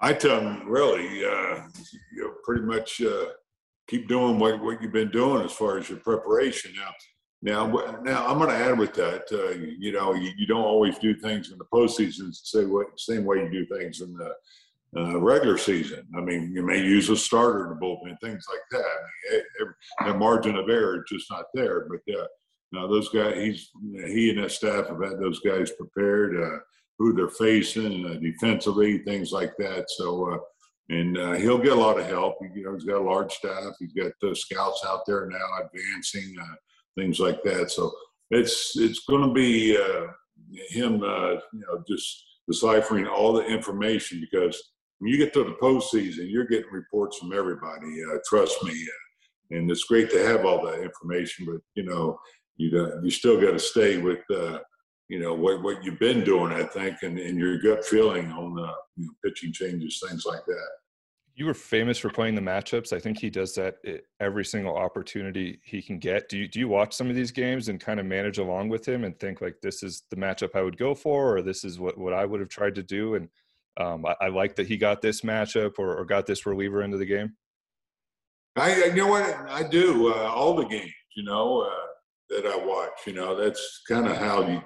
I 0.00 0.12
tell 0.12 0.40
them 0.40 0.68
really, 0.68 1.24
uh, 1.24 1.62
you 2.12 2.22
know, 2.22 2.32
pretty 2.44 2.62
much 2.62 3.00
uh, 3.00 3.26
keep 3.88 4.08
doing 4.08 4.38
what, 4.38 4.62
what 4.62 4.82
you've 4.82 4.92
been 4.92 5.10
doing 5.10 5.44
as 5.44 5.52
far 5.52 5.78
as 5.78 5.88
your 5.88 5.98
preparation. 5.98 6.72
Now, 6.76 6.90
now, 7.42 8.00
now 8.02 8.26
I'm 8.26 8.38
going 8.38 8.50
to 8.50 8.56
add 8.56 8.78
with 8.78 8.94
that. 8.94 9.24
Uh, 9.32 9.58
you 9.78 9.92
know, 9.92 10.14
you, 10.14 10.32
you, 10.36 10.46
don't 10.46 10.64
always 10.64 10.98
do 10.98 11.14
things 11.14 11.50
in 11.50 11.58
the 11.58 11.64
postseason 11.72 12.28
the 12.28 12.86
same 12.96 13.24
way, 13.24 13.38
you 13.38 13.50
do 13.50 13.78
things 13.78 14.00
in 14.00 14.14
the 14.14 14.32
uh, 14.96 15.18
regular 15.20 15.58
season. 15.58 16.06
I 16.16 16.20
mean, 16.20 16.52
you 16.54 16.62
may 16.62 16.80
use 16.80 17.10
a 17.10 17.16
starter 17.16 17.64
in 17.64 17.70
the 17.70 17.84
bullpen, 17.84 18.18
things 18.20 18.46
like 18.50 18.82
that. 18.82 19.42
I 20.00 20.04
mean, 20.04 20.12
the 20.12 20.18
margin 20.18 20.56
of 20.56 20.68
error 20.68 20.96
is 20.96 21.10
just 21.10 21.30
not 21.30 21.44
there. 21.54 21.86
But 21.88 22.14
uh, 22.14 22.26
now 22.72 22.86
those 22.86 23.08
guys, 23.10 23.36
he's 23.36 23.70
he 24.06 24.30
and 24.30 24.40
his 24.40 24.54
staff 24.54 24.88
have 24.88 25.02
had 25.02 25.20
those 25.20 25.40
guys 25.40 25.70
prepared. 25.72 26.60
Uh, 26.98 27.02
who 27.04 27.12
they're 27.12 27.28
facing 27.28 28.06
uh, 28.06 28.14
defensively, 28.14 28.98
things 28.98 29.32
like 29.32 29.56
that. 29.58 29.86
So, 29.90 30.32
uh, 30.32 30.38
and 30.88 31.18
uh, 31.18 31.32
he'll 31.32 31.58
get 31.58 31.72
a 31.72 31.80
lot 31.80 31.98
of 31.98 32.06
help. 32.06 32.36
You 32.54 32.64
know, 32.64 32.74
he's 32.74 32.84
got 32.84 33.00
a 33.00 33.04
large 33.04 33.32
staff. 33.32 33.74
He's 33.78 33.92
got 33.92 34.12
the 34.20 34.34
scouts 34.34 34.84
out 34.86 35.00
there 35.06 35.26
now 35.26 35.64
advancing 35.64 36.36
uh, 36.40 36.54
things 36.96 37.18
like 37.18 37.42
that. 37.42 37.70
So 37.70 37.92
it's 38.30 38.76
it's 38.76 39.00
going 39.00 39.26
to 39.26 39.34
be 39.34 39.76
uh, 39.76 40.06
him, 40.70 41.02
uh, 41.02 41.32
you 41.52 41.64
know, 41.66 41.82
just 41.88 42.24
deciphering 42.48 43.06
all 43.06 43.32
the 43.32 43.44
information 43.44 44.20
because 44.20 44.60
when 44.98 45.10
you 45.12 45.18
get 45.18 45.34
to 45.34 45.44
the 45.44 45.56
postseason, 45.60 46.30
you're 46.30 46.46
getting 46.46 46.72
reports 46.72 47.18
from 47.18 47.32
everybody. 47.32 48.00
trust 48.26 48.62
me, 48.62 48.88
and 49.50 49.70
it's 49.70 49.84
great 49.84 50.10
to 50.10 50.26
have 50.26 50.46
all 50.46 50.64
that 50.64 50.82
information, 50.82 51.44
but 51.44 51.60
you 51.74 51.82
know, 51.82 52.18
you 52.56 53.00
you 53.02 53.10
still 53.10 53.38
got 53.38 53.50
to 53.50 53.58
stay 53.58 53.98
with 53.98 54.20
you 55.08 55.20
know 55.20 55.34
what 55.34 55.62
what 55.62 55.84
you've 55.84 55.98
been 55.98 56.24
doing, 56.24 56.52
I 56.52 56.64
think, 56.64 56.98
and, 57.02 57.18
and 57.18 57.38
your 57.38 57.58
gut 57.58 57.84
feeling 57.84 58.30
on 58.32 58.54
the 58.54 58.72
you 58.96 59.06
know, 59.06 59.12
pitching 59.24 59.52
changes, 59.52 60.02
things 60.06 60.24
like 60.26 60.44
that. 60.46 60.68
You 61.34 61.44
were 61.44 61.54
famous 61.54 61.98
for 61.98 62.08
playing 62.08 62.34
the 62.34 62.40
matchups. 62.40 62.94
I 62.94 62.98
think 62.98 63.18
he 63.18 63.28
does 63.28 63.54
that 63.56 63.76
every 64.20 64.44
single 64.44 64.74
opportunity 64.76 65.60
he 65.64 65.82
can 65.82 65.98
get. 65.98 66.28
Do 66.28 66.38
you 66.38 66.48
do 66.48 66.58
you 66.58 66.68
watch 66.68 66.94
some 66.94 67.08
of 67.08 67.14
these 67.14 67.30
games 67.30 67.68
and 67.68 67.78
kind 67.78 68.00
of 68.00 68.06
manage 68.06 68.38
along 68.38 68.68
with 68.68 68.86
him 68.86 69.04
and 69.04 69.18
think 69.20 69.40
like 69.40 69.56
this 69.62 69.82
is 69.82 70.02
the 70.10 70.16
matchup 70.16 70.56
I 70.56 70.62
would 70.62 70.78
go 70.78 70.94
for, 70.94 71.36
or 71.36 71.42
this 71.42 71.62
is 71.62 71.78
what 71.78 71.96
what 71.98 72.12
I 72.12 72.24
would 72.24 72.40
have 72.40 72.48
tried 72.48 72.74
to 72.76 72.82
do? 72.82 73.14
And 73.14 73.28
um, 73.78 74.06
I, 74.06 74.16
I, 74.22 74.28
like 74.28 74.56
that 74.56 74.66
he 74.66 74.78
got 74.78 75.02
this 75.02 75.20
matchup 75.20 75.78
or, 75.78 75.98
or, 75.98 76.06
got 76.06 76.24
this 76.24 76.46
reliever 76.46 76.80
into 76.80 76.96
the 76.96 77.04
game. 77.04 77.34
I 78.56 78.86
you 78.86 78.94
know 78.94 79.08
what 79.08 79.50
I 79.50 79.62
do 79.62 80.14
uh, 80.14 80.32
all 80.34 80.56
the 80.56 80.64
games. 80.64 80.90
You 81.14 81.24
know 81.24 81.60
uh, 81.60 81.86
that 82.30 82.46
I 82.46 82.56
watch. 82.56 83.06
You 83.06 83.12
know 83.12 83.36
that's 83.36 83.82
kind 83.86 84.06
of 84.06 84.16
how 84.16 84.48
you 84.48 84.62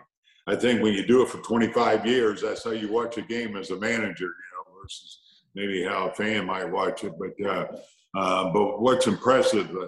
I 0.51 0.57
think 0.57 0.83
when 0.83 0.95
you 0.95 1.07
do 1.07 1.23
it 1.23 1.29
for 1.29 1.39
25 1.39 2.05
years, 2.05 2.43
that's 2.43 2.65
how 2.65 2.73
you 2.73 2.91
watch 2.91 3.17
a 3.19 3.23
game 3.23 3.57
as 3.57 3.71
a 3.71 3.77
manager, 3.77 4.25
you 4.25 4.51
know, 4.57 4.81
versus 4.83 5.45
maybe 5.55 5.85
how 5.85 6.09
a 6.09 6.15
fan 6.15 6.47
might 6.47 6.69
watch 6.69 7.05
it. 7.05 7.13
But 7.17 7.47
uh, 7.47 7.67
uh, 8.17 8.53
but 8.53 8.83
what's 8.83 9.07
impressive 9.07 9.71
uh, 9.71 9.87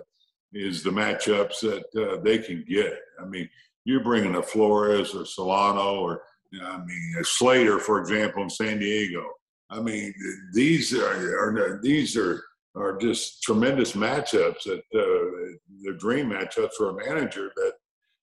is 0.53 0.85
the 0.85 0.91
matchups 0.91 1.61
that 1.63 1.85
uh, 2.01 2.21
they 2.23 2.39
can 2.39 2.65
get. 2.69 2.97
I 3.21 3.25
mean, 3.25 3.49
you're 3.85 4.05
bringing 4.05 4.37
a 4.37 4.43
Flores 4.43 5.17
or 5.17 5.27
Solano 5.27 6.01
or 6.01 6.23
I 6.63 6.79
mean 6.79 7.15
a 7.19 7.25
Slater, 7.25 7.81
for 7.81 7.99
example, 7.99 8.45
in 8.45 8.51
San 8.51 8.79
Diego. 8.79 9.25
I 9.69 9.81
mean, 9.81 10.15
these 10.53 10.95
are, 10.95 11.39
are 11.41 11.81
these 11.83 12.17
are 12.17 12.41
are 12.77 12.97
just 12.99 13.43
tremendous 13.43 13.93
matchups 13.93 14.63
that 14.65 14.83
uh, 14.95 15.59
the 15.83 15.97
dream 15.99 16.31
matchups 16.31 16.75
for 16.79 16.91
a 16.91 17.07
manager 17.07 17.51
that 17.57 17.73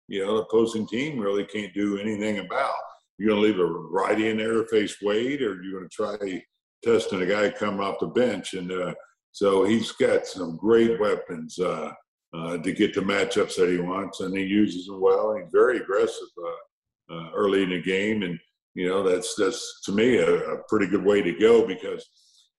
you 0.10 0.26
know 0.26 0.38
the 0.38 0.44
opposing 0.44 0.88
team 0.88 1.20
really 1.20 1.46
can't 1.46 1.74
do 1.74 1.98
anything 1.98 2.40
about. 2.40 2.74
You're 3.18 3.30
going 3.30 3.42
to 3.42 3.48
leave 3.48 3.60
a 3.60 3.66
righty 3.66 4.30
in 4.30 4.38
there 4.38 4.54
to 4.54 4.66
face 4.66 4.96
Wade, 5.02 5.42
or 5.42 5.62
you're 5.62 5.80
going 5.80 5.90
to 5.90 5.96
try 5.96 6.44
testing 6.84 7.22
a 7.22 7.26
guy 7.26 7.50
coming 7.50 7.82
off 7.82 8.00
the 8.00 8.08
bench, 8.08 8.54
and 8.54 8.72
uh, 8.72 8.94
so 9.32 9.64
he's 9.64 9.92
got 9.94 10.26
some 10.26 10.58
great 10.58 11.00
weapons 11.00 11.60
uh, 11.60 11.92
uh, 12.34 12.58
to 12.58 12.72
get 12.72 12.94
the 12.94 13.02
matchups 13.02 13.56
that 13.56 13.70
he 13.70 13.78
wants, 13.78 14.22
and 14.22 14.36
he 14.36 14.44
uses 14.44 14.88
them 14.88 15.00
well. 15.00 15.36
He's 15.36 15.52
very 15.52 15.78
aggressive 15.78 16.28
uh, 16.44 17.14
uh, 17.16 17.32
early 17.36 17.64
in 17.64 17.70
the 17.70 17.82
game, 17.82 18.24
and 18.24 18.40
you 18.74 18.88
know 18.88 19.04
that's 19.04 19.36
that's 19.36 19.82
to 19.86 19.92
me 19.92 20.18
a, 20.18 20.54
a 20.54 20.64
pretty 20.68 20.88
good 20.88 21.04
way 21.04 21.22
to 21.22 21.38
go 21.40 21.68
because 21.68 22.08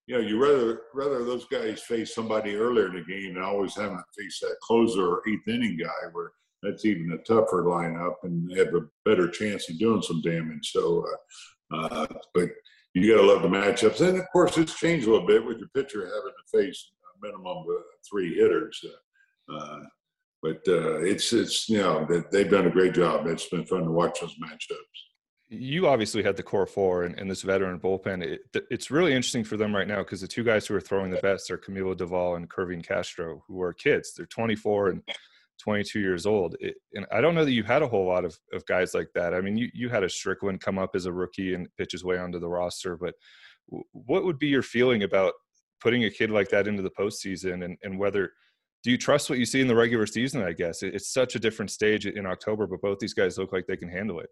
you 0.07 0.17
know, 0.17 0.23
you 0.23 0.43
rather 0.43 0.83
rather 0.93 1.25
those 1.25 1.47
guys 1.47 1.81
face 1.83 2.15
somebody 2.15 2.57
earlier 2.57 2.87
in 2.87 2.95
the 2.95 3.05
game 3.05 3.37
and 3.37 3.45
always 3.45 3.77
having 3.77 3.97
to 3.97 4.23
face 4.23 4.41
that 4.41 4.57
closer 4.61 5.07
or 5.07 5.23
eighth 5.29 5.47
inning 5.49 5.79
guy 5.81 6.09
where 6.13 6.33
that's 6.63 6.85
even 6.85 7.13
a 7.13 7.19
tougher 7.19 7.65
lineup 7.65 8.17
and 8.23 8.57
have 8.57 8.75
a 8.75 8.87
better 9.05 9.29
chance 9.29 9.69
of 9.69 9.79
doing 9.79 10.03
some 10.03 10.21
damage. 10.23 10.73
So, 10.73 11.05
uh, 11.73 11.77
uh, 11.77 12.07
but 12.35 12.49
you 12.95 13.15
got 13.15 13.21
to 13.21 13.27
love 13.27 13.43
the 13.43 13.49
matchups, 13.49 14.07
and 14.07 14.19
of 14.19 14.27
course, 14.33 14.59
it's 14.59 14.79
changed 14.79 15.07
a 15.07 15.11
little 15.11 15.27
bit 15.27 15.45
with 15.45 15.59
your 15.59 15.69
pitcher 15.75 16.01
having 16.01 16.33
to 16.33 16.59
face 16.59 16.91
a 17.05 17.27
minimum 17.27 17.59
of 17.59 17.67
three 18.09 18.35
hitters. 18.35 18.81
Uh, 18.85 19.57
uh 19.57 19.81
but 20.43 20.63
uh, 20.69 21.01
it's 21.01 21.35
it's 21.35 21.69
you 21.69 21.79
know 21.79 22.07
they've 22.33 22.51
done 22.51 22.67
a 22.67 22.71
great 22.71 22.95
job. 22.95 23.27
It's 23.27 23.49
been 23.49 23.67
fun 23.67 23.85
to 23.85 23.91
watch 23.91 24.21
those 24.21 24.35
matchups 24.43 25.11
you 25.51 25.89
obviously 25.89 26.23
had 26.23 26.37
the 26.37 26.43
core 26.43 26.67
four 26.67 27.03
and, 27.03 27.19
and 27.19 27.29
this 27.29 27.43
veteran 27.43 27.81
bullpen. 27.81 28.23
It, 28.23 28.41
it's 28.71 28.91
really 28.91 29.13
interesting 29.13 29.43
for 29.43 29.57
them 29.57 29.75
right 29.75 29.89
now 29.89 29.99
because 29.99 30.21
the 30.21 30.29
two 30.29 30.45
guys 30.45 30.67
who 30.67 30.77
are 30.77 30.81
throwing 30.81 31.11
the 31.11 31.21
best 31.21 31.51
are 31.51 31.59
Camilo 31.59 31.95
Doval 31.95 32.37
and 32.37 32.49
Kervin 32.49 32.87
Castro, 32.87 33.43
who 33.49 33.61
are 33.61 33.73
kids. 33.73 34.15
They're 34.15 34.27
24 34.27 34.91
and 34.91 35.03
22 35.63 36.01
years 36.01 36.27
old. 36.27 36.57
It, 36.61 36.75
and 36.95 37.07
I 37.13 37.21
don't 37.21 37.35
know 37.35 37.45
that 37.45 37.53
you 37.53 37.63
had 37.63 37.83
a 37.83 37.89
whole 37.89 38.07
lot 38.07 38.25
of, 38.25 38.39
of 38.53 38.65
guys 38.67 38.95
like 38.95 39.09
that. 39.15 39.35
I 39.35 39.41
mean, 39.41 39.57
you, 39.57 39.69
you 39.73 39.89
had 39.89 40.03
a 40.03 40.09
Strickland 40.09 40.61
come 40.61 40.79
up 40.79 40.91
as 40.95 41.07
a 41.07 41.13
rookie 41.13 41.55
and 41.55 41.69
pitch 41.77 41.93
his 41.93 42.05
way 42.05 42.19
onto 42.19 42.39
the 42.39 42.49
roster, 42.49 42.97
but 42.97 43.15
what 43.93 44.25
would 44.25 44.39
be 44.39 44.49
your 44.49 44.63
feeling 44.63 45.03
about 45.03 45.35
putting 45.81 46.05
a 46.05 46.11
kid 46.11 46.31
like 46.31 46.49
that 46.51 46.67
into 46.67 46.83
the 46.83 46.91
postseason 46.91 47.65
and, 47.65 47.77
and 47.83 47.99
whether 47.99 48.33
do 48.83 48.91
you 48.91 48.99
trust 48.99 49.29
what 49.29 49.39
you 49.39 49.45
see 49.45 49.61
in 49.61 49.69
the 49.69 49.75
regular 49.75 50.07
season? 50.07 50.43
I 50.43 50.53
guess 50.53 50.83
it's 50.83 51.13
such 51.13 51.35
a 51.35 51.39
different 51.39 51.71
stage 51.71 52.07
in 52.07 52.27
October, 52.27 52.67
but 52.67 52.81
both 52.81 52.99
these 52.99 53.13
guys 53.13 53.37
look 53.37 53.53
like 53.53 53.67
they 53.67 53.77
can 53.77 53.91
handle 53.91 54.21
it. 54.21 54.31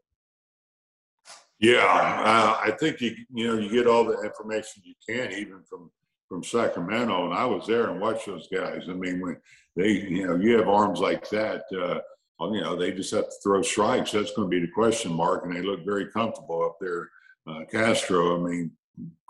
Yeah, 1.60 1.84
uh, 1.84 2.58
I 2.64 2.70
think 2.78 3.00
you 3.00 3.14
you 3.34 3.48
know 3.48 3.58
you 3.58 3.68
get 3.68 3.86
all 3.86 4.04
the 4.04 4.22
information 4.22 4.82
you 4.84 4.94
can 5.06 5.32
even 5.32 5.62
from 5.68 5.90
from 6.28 6.44
Sacramento, 6.44 7.24
and 7.24 7.34
I 7.34 7.44
was 7.44 7.66
there 7.66 7.88
and 7.88 8.00
watched 8.00 8.26
those 8.26 8.48
guys. 8.52 8.82
I 8.88 8.92
mean, 8.92 9.20
when 9.20 9.36
they 9.78 9.90
you 9.90 10.26
know 10.26 10.34
you 10.34 10.58
have 10.58 10.68
arms 10.68 10.98
like 10.98 11.28
that, 11.30 11.62
uh, 11.72 12.00
you 12.46 12.60
know 12.60 12.76
they 12.76 12.92
just 12.92 13.14
have 13.14 13.26
to 13.26 13.36
throw 13.42 13.62
strikes. 13.62 14.10
That's 14.10 14.32
going 14.32 14.50
to 14.50 14.60
be 14.60 14.64
the 14.64 14.72
question 14.72 15.12
mark, 15.12 15.44
and 15.44 15.54
they 15.54 15.62
look 15.62 15.84
very 15.84 16.10
comfortable 16.10 16.64
up 16.64 16.76
there. 16.80 17.08
Uh, 17.46 17.64
Castro, 17.70 18.36
I 18.36 18.50
mean, 18.50 18.72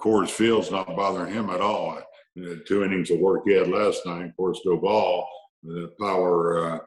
Coors 0.01 0.31
Field's 0.31 0.71
not 0.71 0.97
bothering 0.97 1.33
him 1.33 1.51
at 1.51 1.61
all. 1.61 2.01
The 2.35 2.63
two 2.67 2.83
innings 2.83 3.11
of 3.11 3.21
work 3.21 3.43
he 3.45 3.53
had 3.53 3.69
last 3.69 4.07
night, 4.07 4.27
of 4.27 4.37
course, 4.37 4.61
the 4.65 5.93
power 6.01 6.59
uh, 6.59 6.79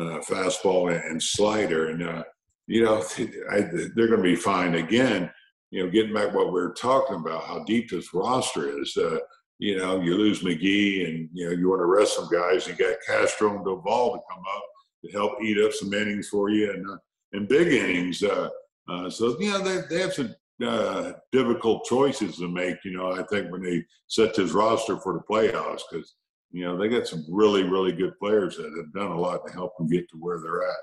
uh, 0.00 0.20
fastball 0.20 0.92
and 1.08 1.22
slider, 1.22 1.90
and 1.90 2.02
uh, 2.02 2.24
you 2.66 2.84
know, 2.84 3.04
I, 3.50 3.60
they're 3.94 4.08
going 4.08 4.16
to 4.16 4.22
be 4.22 4.36
fine. 4.36 4.74
Again, 4.74 5.30
you 5.70 5.84
know, 5.84 5.90
getting 5.90 6.14
back 6.14 6.34
what 6.34 6.52
we 6.52 6.60
are 6.60 6.72
talking 6.72 7.16
about, 7.16 7.44
how 7.44 7.62
deep 7.64 7.90
this 7.90 8.12
roster 8.12 8.80
is. 8.80 8.96
Uh, 8.96 9.18
you 9.58 9.76
know, 9.78 10.00
you 10.00 10.16
lose 10.16 10.42
McGee, 10.42 11.08
and 11.08 11.28
you 11.32 11.46
know 11.46 11.52
you 11.52 11.68
want 11.68 11.80
to 11.80 11.86
rest 11.86 12.16
some 12.16 12.28
guys. 12.30 12.66
You 12.66 12.74
got 12.74 12.96
Castro 13.06 13.56
and 13.56 13.64
Doval 13.64 14.14
to 14.14 14.20
come 14.30 14.42
up 14.54 14.64
to 15.04 15.12
help 15.12 15.42
eat 15.42 15.58
up 15.58 15.72
some 15.72 15.92
innings 15.92 16.28
for 16.28 16.50
you, 16.50 16.72
and 16.72 16.88
uh, 16.88 16.96
and 17.32 17.48
big 17.48 17.72
innings. 17.72 18.22
Uh, 18.22 18.48
uh, 18.88 19.08
so 19.08 19.38
you 19.38 19.50
know 19.50 19.60
they 19.60 19.82
they 19.88 20.02
have 20.02 20.14
some 20.14 20.34
uh, 20.64 21.12
difficult 21.32 21.84
choices 21.84 22.36
to 22.36 22.48
make. 22.48 22.76
You 22.84 22.96
know, 22.96 23.12
I 23.12 23.22
think 23.24 23.50
when 23.50 23.62
they 23.62 23.84
set 24.08 24.34
this 24.34 24.52
roster 24.52 24.98
for 24.98 25.12
the 25.12 25.20
playoffs, 25.20 25.82
because 25.90 26.14
you 26.50 26.64
know 26.64 26.76
they 26.76 26.88
got 26.88 27.06
some 27.06 27.24
really 27.28 27.62
really 27.62 27.92
good 27.92 28.18
players 28.18 28.56
that 28.56 28.74
have 28.76 28.92
done 28.92 29.12
a 29.12 29.20
lot 29.20 29.46
to 29.46 29.52
help 29.52 29.76
them 29.76 29.88
get 29.88 30.08
to 30.10 30.16
where 30.16 30.40
they're 30.40 30.68
at. 30.68 30.76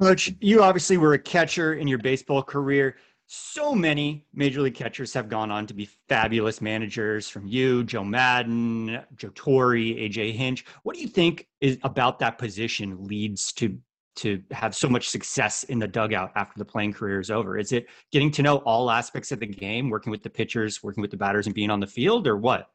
Coach, 0.00 0.32
you 0.40 0.62
obviously 0.62 0.96
were 0.96 1.14
a 1.14 1.18
catcher 1.18 1.74
in 1.74 1.88
your 1.88 1.98
baseball 1.98 2.42
career. 2.42 2.96
So 3.30 3.74
many 3.74 4.24
major 4.32 4.62
league 4.62 4.74
catchers 4.74 5.12
have 5.12 5.28
gone 5.28 5.50
on 5.50 5.66
to 5.66 5.74
be 5.74 5.84
fabulous 6.08 6.62
managers 6.62 7.28
from 7.28 7.46
you, 7.46 7.84
Joe 7.84 8.02
Maddon, 8.02 9.00
Joe 9.16 9.30
Torre, 9.34 9.74
AJ 9.76 10.32
Hinch. 10.32 10.64
What 10.82 10.96
do 10.96 11.02
you 11.02 11.08
think 11.08 11.46
is 11.60 11.76
about 11.82 12.18
that 12.20 12.38
position 12.38 13.04
leads 13.04 13.52
to 13.54 13.78
to 14.16 14.42
have 14.50 14.74
so 14.74 14.88
much 14.88 15.10
success 15.10 15.62
in 15.64 15.78
the 15.78 15.86
dugout 15.86 16.32
after 16.36 16.58
the 16.58 16.64
playing 16.64 16.94
career 16.94 17.20
is 17.20 17.30
over? 17.30 17.58
Is 17.58 17.70
it 17.72 17.86
getting 18.12 18.30
to 18.30 18.42
know 18.42 18.56
all 18.58 18.90
aspects 18.90 19.30
of 19.30 19.40
the 19.40 19.46
game, 19.46 19.90
working 19.90 20.10
with 20.10 20.22
the 20.22 20.30
pitchers, 20.30 20.82
working 20.82 21.02
with 21.02 21.10
the 21.10 21.16
batters, 21.18 21.44
and 21.46 21.54
being 21.54 21.70
on 21.70 21.80
the 21.80 21.86
field, 21.86 22.26
or 22.26 22.38
what? 22.38 22.70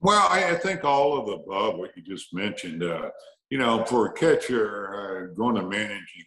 Well, 0.00 0.26
I, 0.28 0.56
think 0.56 0.82
all 0.82 1.18
of 1.18 1.26
the 1.26 1.32
above, 1.34 1.78
what 1.78 1.96
you 1.96 2.02
just 2.02 2.34
mentioned. 2.34 2.82
Uh, 2.82 3.10
you 3.48 3.58
know, 3.58 3.84
for 3.84 4.06
a 4.06 4.12
catcher 4.12 5.30
uh, 5.30 5.34
going 5.34 5.54
to 5.54 5.62
managing, 5.62 6.24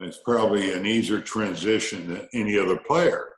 it's 0.00 0.18
probably 0.24 0.72
an 0.72 0.86
easier 0.86 1.20
transition 1.20 2.08
than 2.08 2.28
any 2.34 2.58
other 2.58 2.76
player. 2.76 3.28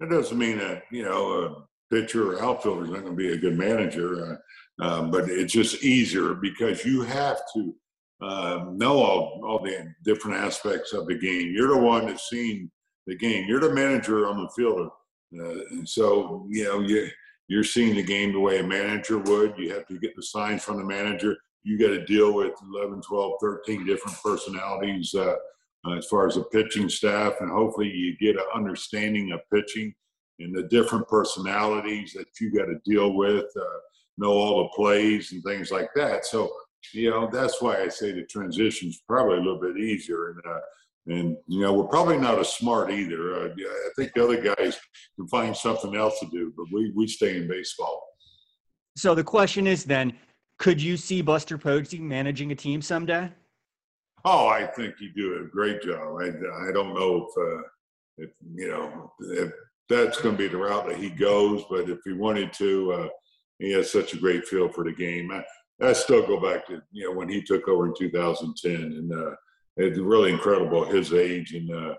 That 0.00 0.10
doesn't 0.10 0.38
mean 0.38 0.58
that 0.58 0.84
you 0.90 1.02
know 1.02 1.32
a 1.32 1.94
pitcher 1.94 2.32
or 2.32 2.42
outfielder 2.42 2.84
is 2.84 2.90
not 2.90 3.00
going 3.02 3.16
to 3.16 3.16
be 3.16 3.32
a 3.32 3.38
good 3.38 3.56
manager, 3.56 4.40
uh, 4.80 4.84
um, 4.84 5.10
but 5.10 5.28
it's 5.28 5.52
just 5.52 5.82
easier 5.82 6.34
because 6.34 6.84
you 6.84 7.02
have 7.02 7.40
to 7.54 7.74
uh, 8.20 8.64
know 8.72 8.98
all, 8.98 9.40
all 9.44 9.58
the 9.62 9.92
different 10.04 10.36
aspects 10.36 10.92
of 10.92 11.06
the 11.06 11.14
game. 11.14 11.52
You're 11.54 11.74
the 11.74 11.78
one 11.78 12.06
that's 12.06 12.28
seen 12.28 12.70
the 13.06 13.16
game. 13.16 13.46
You're 13.48 13.60
the 13.60 13.74
manager 13.74 14.28
on 14.28 14.42
the 14.42 14.50
field, 14.56 14.88
uh, 15.38 15.44
and 15.70 15.88
so 15.88 16.46
you 16.50 16.64
know 16.64 16.80
you 16.80 17.08
you're 17.48 17.64
seeing 17.64 17.94
the 17.94 18.02
game 18.02 18.32
the 18.32 18.40
way 18.40 18.58
a 18.58 18.66
manager 18.66 19.18
would. 19.18 19.54
You 19.56 19.72
have 19.74 19.86
to 19.86 19.98
get 19.98 20.16
the 20.16 20.22
signs 20.22 20.64
from 20.64 20.78
the 20.78 20.84
manager 20.84 21.36
you 21.64 21.78
got 21.78 21.88
to 21.88 22.04
deal 22.04 22.32
with 22.34 22.52
11, 22.74 23.02
12, 23.02 23.32
13 23.40 23.86
different 23.86 24.16
personalities 24.22 25.14
uh, 25.14 25.34
uh, 25.86 25.92
as 25.92 26.06
far 26.06 26.26
as 26.26 26.34
the 26.34 26.44
pitching 26.44 26.88
staff, 26.88 27.34
and 27.40 27.50
hopefully 27.50 27.90
you 27.90 28.16
get 28.18 28.36
an 28.36 28.46
understanding 28.54 29.32
of 29.32 29.40
pitching 29.52 29.94
and 30.38 30.54
the 30.54 30.64
different 30.64 31.06
personalities 31.08 32.12
that 32.12 32.26
you 32.40 32.52
got 32.52 32.66
to 32.66 32.80
deal 32.84 33.14
with, 33.14 33.44
uh, 33.56 33.78
know 34.18 34.30
all 34.30 34.62
the 34.62 34.68
plays 34.70 35.32
and 35.32 35.42
things 35.44 35.70
like 35.70 35.88
that. 35.94 36.26
So, 36.26 36.50
you 36.92 37.10
know, 37.10 37.28
that's 37.30 37.60
why 37.62 37.82
I 37.82 37.88
say 37.88 38.12
the 38.12 38.24
transition 38.24 38.88
is 38.88 39.02
probably 39.08 39.36
a 39.36 39.40
little 39.40 39.60
bit 39.60 39.78
easier. 39.78 40.30
And, 40.30 40.40
uh, 40.46 40.60
and 41.06 41.36
you 41.46 41.60
know, 41.60 41.72
we're 41.72 41.84
probably 41.84 42.18
not 42.18 42.38
as 42.38 42.52
smart 42.52 42.90
either. 42.90 43.34
Uh, 43.34 43.48
I 43.48 43.90
think 43.96 44.12
the 44.14 44.24
other 44.24 44.40
guys 44.40 44.78
can 45.16 45.28
find 45.28 45.56
something 45.56 45.96
else 45.96 46.18
to 46.20 46.26
do, 46.30 46.52
but 46.56 46.66
we, 46.72 46.92
we 46.94 47.06
stay 47.06 47.36
in 47.36 47.48
baseball. 47.48 48.02
So 48.96 49.14
the 49.14 49.24
question 49.24 49.66
is 49.66 49.84
then, 49.84 50.12
could 50.58 50.80
you 50.80 50.96
see 50.96 51.22
Buster 51.22 51.58
Posey 51.58 51.98
managing 51.98 52.52
a 52.52 52.54
team 52.54 52.82
someday? 52.82 53.30
Oh, 54.24 54.48
I 54.48 54.66
think 54.66 54.96
he'd 54.98 55.14
do 55.14 55.42
a 55.42 55.48
great 55.48 55.82
job. 55.82 56.20
I, 56.20 56.28
I 56.68 56.72
don't 56.72 56.94
know 56.94 57.28
if, 57.28 57.36
uh, 57.36 57.62
if 58.18 58.30
you 58.54 58.68
know, 58.68 59.12
if 59.20 59.52
that's 59.88 60.20
going 60.20 60.36
to 60.36 60.42
be 60.42 60.48
the 60.48 60.56
route 60.56 60.88
that 60.88 60.98
he 60.98 61.10
goes, 61.10 61.64
but 61.68 61.88
if 61.88 61.98
he 62.04 62.12
wanted 62.12 62.52
to, 62.54 62.92
uh, 62.92 63.08
he 63.58 63.72
has 63.72 63.90
such 63.90 64.14
a 64.14 64.18
great 64.18 64.46
feel 64.46 64.68
for 64.68 64.84
the 64.84 64.92
game. 64.92 65.30
I, 65.32 65.44
I 65.80 65.92
still 65.92 66.26
go 66.26 66.38
back 66.40 66.66
to 66.66 66.80
you 66.92 67.04
know 67.04 67.16
when 67.16 67.28
he 67.28 67.42
took 67.42 67.68
over 67.68 67.86
in 67.86 67.94
2010, 67.98 68.74
and 68.74 69.12
uh, 69.12 69.34
it's 69.76 69.98
really 69.98 70.32
incredible 70.32 70.84
his 70.84 71.12
age 71.12 71.54
and 71.54 71.70
uh, 71.70 71.94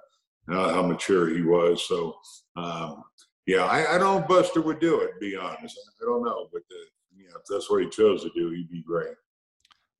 how 0.47 0.83
mature 0.83 1.29
he 1.29 1.41
was. 1.41 1.85
So 1.87 2.15
um, 2.55 3.03
yeah, 3.45 3.65
I, 3.65 3.95
I, 3.95 3.97
don't 3.97 4.21
know 4.21 4.27
Buster 4.27 4.61
would 4.61 4.79
do 4.79 5.01
it. 5.01 5.19
Be 5.19 5.35
honest, 5.35 5.77
I 6.01 6.05
don't 6.05 6.23
know, 6.23 6.47
but 6.53 6.61
the, 6.69 6.75
you 7.17 7.25
know, 7.25 7.35
if 7.35 7.43
that's 7.49 7.69
what 7.69 7.83
he 7.83 7.89
chose 7.89 8.23
to 8.23 8.31
do, 8.35 8.51
he'd 8.51 8.71
be 8.71 8.83
great. 8.83 9.15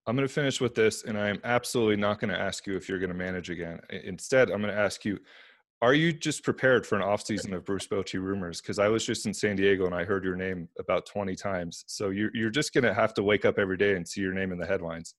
I'm 0.06 0.16
going 0.16 0.28
to 0.28 0.34
finish 0.34 0.60
with 0.60 0.76
this, 0.76 1.04
and 1.04 1.18
I 1.18 1.30
am 1.30 1.40
absolutely 1.44 1.96
not 1.96 2.20
going 2.20 2.32
to 2.34 2.40
ask 2.40 2.68
you 2.68 2.76
if 2.76 2.90
you're 2.90 3.00
going 3.00 3.12
to 3.12 3.16
manage 3.16 3.50
again. 3.50 3.80
Instead, 3.90 4.50
I'm 4.52 4.62
going 4.62 4.74
to 4.74 4.80
ask 4.80 5.06
you, 5.06 5.18
are 5.82 5.94
you 5.94 6.14
just 6.14 6.44
prepared 6.44 6.86
for 6.86 6.96
an 6.98 7.02
offseason 7.02 7.54
of 7.54 7.66
Bruce 7.66 7.88
Bochy 7.88 8.22
rumors? 8.22 8.62
Because 8.62 8.80
I 8.80 8.88
was 8.88 9.06
just 9.06 9.26
in 9.26 9.34
San 9.34 9.56
Diego 9.56 9.86
and 9.86 9.96
I 9.96 10.06
heard 10.06 10.24
your 10.24 10.36
name 10.36 10.70
about 10.80 11.06
20 11.06 11.36
times. 11.36 11.84
So 11.88 12.10
you're, 12.10 12.32
you're 12.34 12.50
just 12.50 12.74
going 12.74 12.86
to 12.86 12.94
have 12.94 13.14
to 13.16 13.24
wake 13.24 13.44
up 13.44 13.60
every 13.60 13.76
day 13.76 13.96
and 13.96 14.08
see 14.08 14.22
your 14.22 14.34
name 14.34 14.52
in 14.54 14.58
the 14.58 14.66
headlines. 14.66 15.16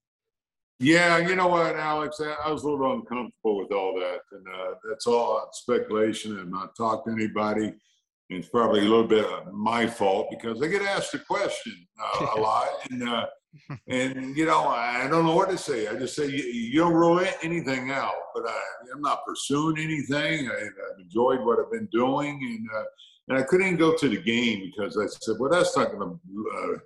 Yeah, 0.79 1.19
you 1.19 1.37
know 1.37 1.49
what, 1.49 1.77
Alex? 1.77 2.21
I 2.21 2.51
was 2.51 2.65
a 2.65 2.69
little 2.69 2.93
uncomfortable 2.93 3.59
with 3.59 3.73
all 3.73 3.95
that. 4.01 4.21
And 4.33 4.47
uh, 4.49 4.75
that's 4.89 5.07
all 5.07 5.49
speculation. 5.53 6.39
I've 6.39 6.49
not 6.49 6.75
talked 6.77 7.07
to 7.09 7.13
anybody 7.13 7.75
it's 8.31 8.49
probably 8.49 8.81
a 8.81 8.85
little 8.89 9.07
bit 9.07 9.27
my 9.53 9.87
fault 9.87 10.29
because 10.31 10.63
I 10.63 10.69
get 10.69 10.83
asked 10.83 11.13
the 11.13 11.19
question 11.19 11.87
uh, 12.01 12.27
a 12.37 12.41
lot, 12.41 12.69
and 12.91 13.09
uh, 13.09 13.27
and 13.89 14.37
you 14.37 14.47
know 14.47 14.69
I 14.69 15.07
don't 15.09 15.25
know 15.25 15.35
what 15.35 15.51
to 15.51 15.59
say. 15.59 15.87
I 15.89 15.95
just 15.97 16.17
say 16.17 16.29
you, 16.29 16.79
don't 16.79 16.95
rule 16.95 17.21
anything 17.43 17.91
out, 17.91 18.15
but 18.35 18.45
I, 18.49 18.59
am 18.95 19.01
not 19.01 19.25
pursuing 19.27 19.79
anything. 19.79 20.51
I, 20.51 20.59
have 20.59 20.99
enjoyed 21.01 21.41
what 21.45 21.59
I've 21.59 21.73
been 21.73 21.89
doing, 21.93 22.41
and 22.43 22.69
uh, 22.77 22.85
and 23.29 23.39
I 23.39 23.43
couldn't 23.43 23.67
even 23.67 23.79
go 23.79 23.97
to 23.97 24.09
the 24.09 24.21
game 24.21 24.71
because 24.71 24.99
I 24.99 25.07
said, 25.07 25.37
well, 25.39 25.51
that's 25.51 25.77
not 25.77 25.93
going 25.93 26.19
to 26.19 26.81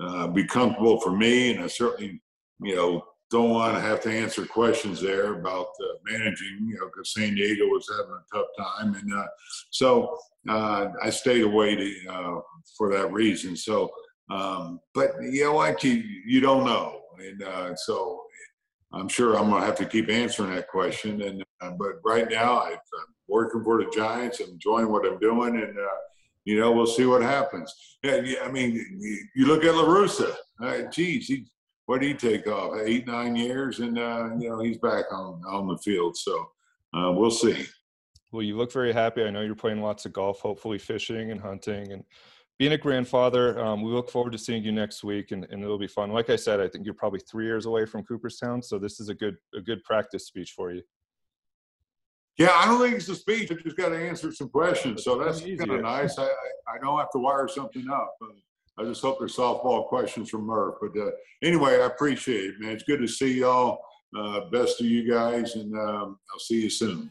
uh, 0.00 0.04
uh, 0.04 0.26
be 0.28 0.44
comfortable 0.44 1.00
for 1.00 1.10
me, 1.10 1.52
and 1.54 1.64
I 1.64 1.66
certainly, 1.66 2.22
you 2.60 2.76
know, 2.76 3.04
don't 3.30 3.50
want 3.50 3.74
to 3.74 3.80
have 3.80 4.00
to 4.02 4.12
answer 4.12 4.44
questions 4.46 5.00
there 5.00 5.34
about 5.34 5.66
uh, 5.66 5.94
managing, 6.04 6.66
you 6.66 6.74
know, 6.78 6.86
because 6.86 7.14
San 7.14 7.34
Diego 7.34 7.64
was 7.66 7.88
having 7.90 8.12
a 8.14 8.36
tough 8.36 8.46
time, 8.58 8.94
and 8.94 9.14
uh, 9.14 9.26
so 9.70 10.18
uh, 10.48 10.88
I 11.02 11.10
stayed 11.10 11.42
away 11.42 11.76
to, 11.76 12.12
uh, 12.12 12.40
for 12.76 12.92
that 12.92 13.12
reason. 13.12 13.56
So, 13.56 13.90
um, 14.32 14.80
but 14.94 15.10
you 15.20 15.44
know 15.44 15.54
what, 15.54 15.82
you 15.84 16.02
you 16.26 16.40
don't 16.40 16.64
know, 16.64 17.00
and 17.18 17.42
uh, 17.42 17.74
so 17.76 18.22
I'm 18.92 19.08
sure 19.08 19.36
I'm 19.36 19.50
gonna 19.50 19.64
have 19.64 19.76
to 19.76 19.86
keep 19.86 20.08
answering 20.08 20.54
that 20.54 20.68
question. 20.68 21.22
And 21.22 21.44
uh, 21.60 21.72
but 21.78 21.96
right 22.04 22.30
now, 22.30 22.58
I, 22.58 22.70
am 22.70 22.78
working 23.28 23.62
for 23.64 23.82
the 23.82 23.90
Giants, 23.90 24.40
I'm 24.40 24.50
enjoying 24.50 24.90
what 24.90 25.06
I'm 25.06 25.18
doing, 25.18 25.56
and 25.56 25.76
you 26.44 26.58
know, 26.58 26.72
we'll 26.72 26.86
see 26.86 27.06
what 27.06 27.22
happens. 27.22 27.72
Yeah, 28.02 28.20
I 28.44 28.50
mean, 28.50 28.72
you 29.34 29.46
look 29.46 29.64
at 29.64 29.74
La 29.74 29.84
Russa. 29.84 30.34
Uh, 30.60 30.90
geez, 30.90 31.26
he 31.26 31.46
what 31.86 32.00
did 32.00 32.08
he 32.08 32.14
take 32.14 32.46
off? 32.46 32.78
Eight, 32.84 33.06
nine 33.06 33.36
years, 33.36 33.80
and 33.80 33.98
uh, 33.98 34.30
you 34.38 34.48
know 34.48 34.60
he's 34.60 34.78
back 34.78 35.12
on 35.12 35.42
on 35.46 35.68
the 35.68 35.78
field. 35.78 36.16
So 36.16 36.50
uh, 36.94 37.12
we'll 37.12 37.30
see. 37.30 37.66
Well, 38.32 38.42
you 38.42 38.56
look 38.56 38.72
very 38.72 38.92
happy. 38.92 39.22
I 39.22 39.30
know 39.30 39.42
you're 39.42 39.54
playing 39.54 39.82
lots 39.82 40.06
of 40.06 40.12
golf, 40.12 40.40
hopefully 40.40 40.78
fishing 40.78 41.30
and 41.30 41.40
hunting 41.40 41.92
and 41.92 42.02
being 42.58 42.72
a 42.72 42.78
grandfather. 42.78 43.58
Um, 43.58 43.82
we 43.82 43.90
look 43.90 44.10
forward 44.10 44.32
to 44.32 44.38
seeing 44.38 44.62
you 44.62 44.72
next 44.72 45.02
week, 45.04 45.32
and, 45.32 45.46
and 45.50 45.62
it'll 45.62 45.78
be 45.78 45.86
fun. 45.86 46.10
Like 46.10 46.30
I 46.30 46.36
said, 46.36 46.60
I 46.60 46.68
think 46.68 46.84
you're 46.84 46.94
probably 46.94 47.20
three 47.20 47.46
years 47.46 47.66
away 47.66 47.86
from 47.86 48.04
Cooperstown, 48.04 48.62
so 48.62 48.78
this 48.78 49.00
is 49.00 49.08
a 49.08 49.14
good 49.14 49.36
a 49.54 49.60
good 49.60 49.82
practice 49.84 50.26
speech 50.26 50.52
for 50.52 50.72
you. 50.72 50.82
Yeah, 52.38 52.52
I 52.54 52.66
don't 52.66 52.80
think 52.80 52.96
it's 52.96 53.08
a 53.08 53.14
speech. 53.14 53.50
I 53.50 53.56
just 53.56 53.76
got 53.76 53.90
to 53.90 53.96
answer 53.96 54.32
some 54.32 54.48
questions, 54.48 55.04
so 55.04 55.18
that's 55.18 55.40
kind 55.40 55.70
of 55.70 55.82
nice. 55.82 56.18
I, 56.18 56.24
I, 56.66 56.78
don't 56.80 56.98
have 56.98 57.10
to 57.10 57.18
wire 57.18 57.46
something 57.46 57.86
up. 57.90 58.16
I 58.78 58.84
just 58.84 59.02
hope 59.02 59.18
there's 59.18 59.36
softball 59.36 59.86
questions 59.86 60.30
from 60.30 60.46
Murph. 60.46 60.76
But 60.80 60.98
uh, 60.98 61.10
anyway, 61.42 61.74
I 61.74 61.86
appreciate 61.86 62.44
it, 62.44 62.54
man. 62.58 62.72
It's 62.72 62.84
good 62.84 63.00
to 63.00 63.08
see 63.08 63.40
y'all. 63.40 63.80
Uh, 64.16 64.48
best 64.50 64.80
of 64.80 64.86
you 64.86 65.10
guys, 65.10 65.56
and 65.56 65.74
um, 65.74 66.18
I'll 66.32 66.38
see 66.38 66.62
you 66.62 66.70
soon. 66.70 67.10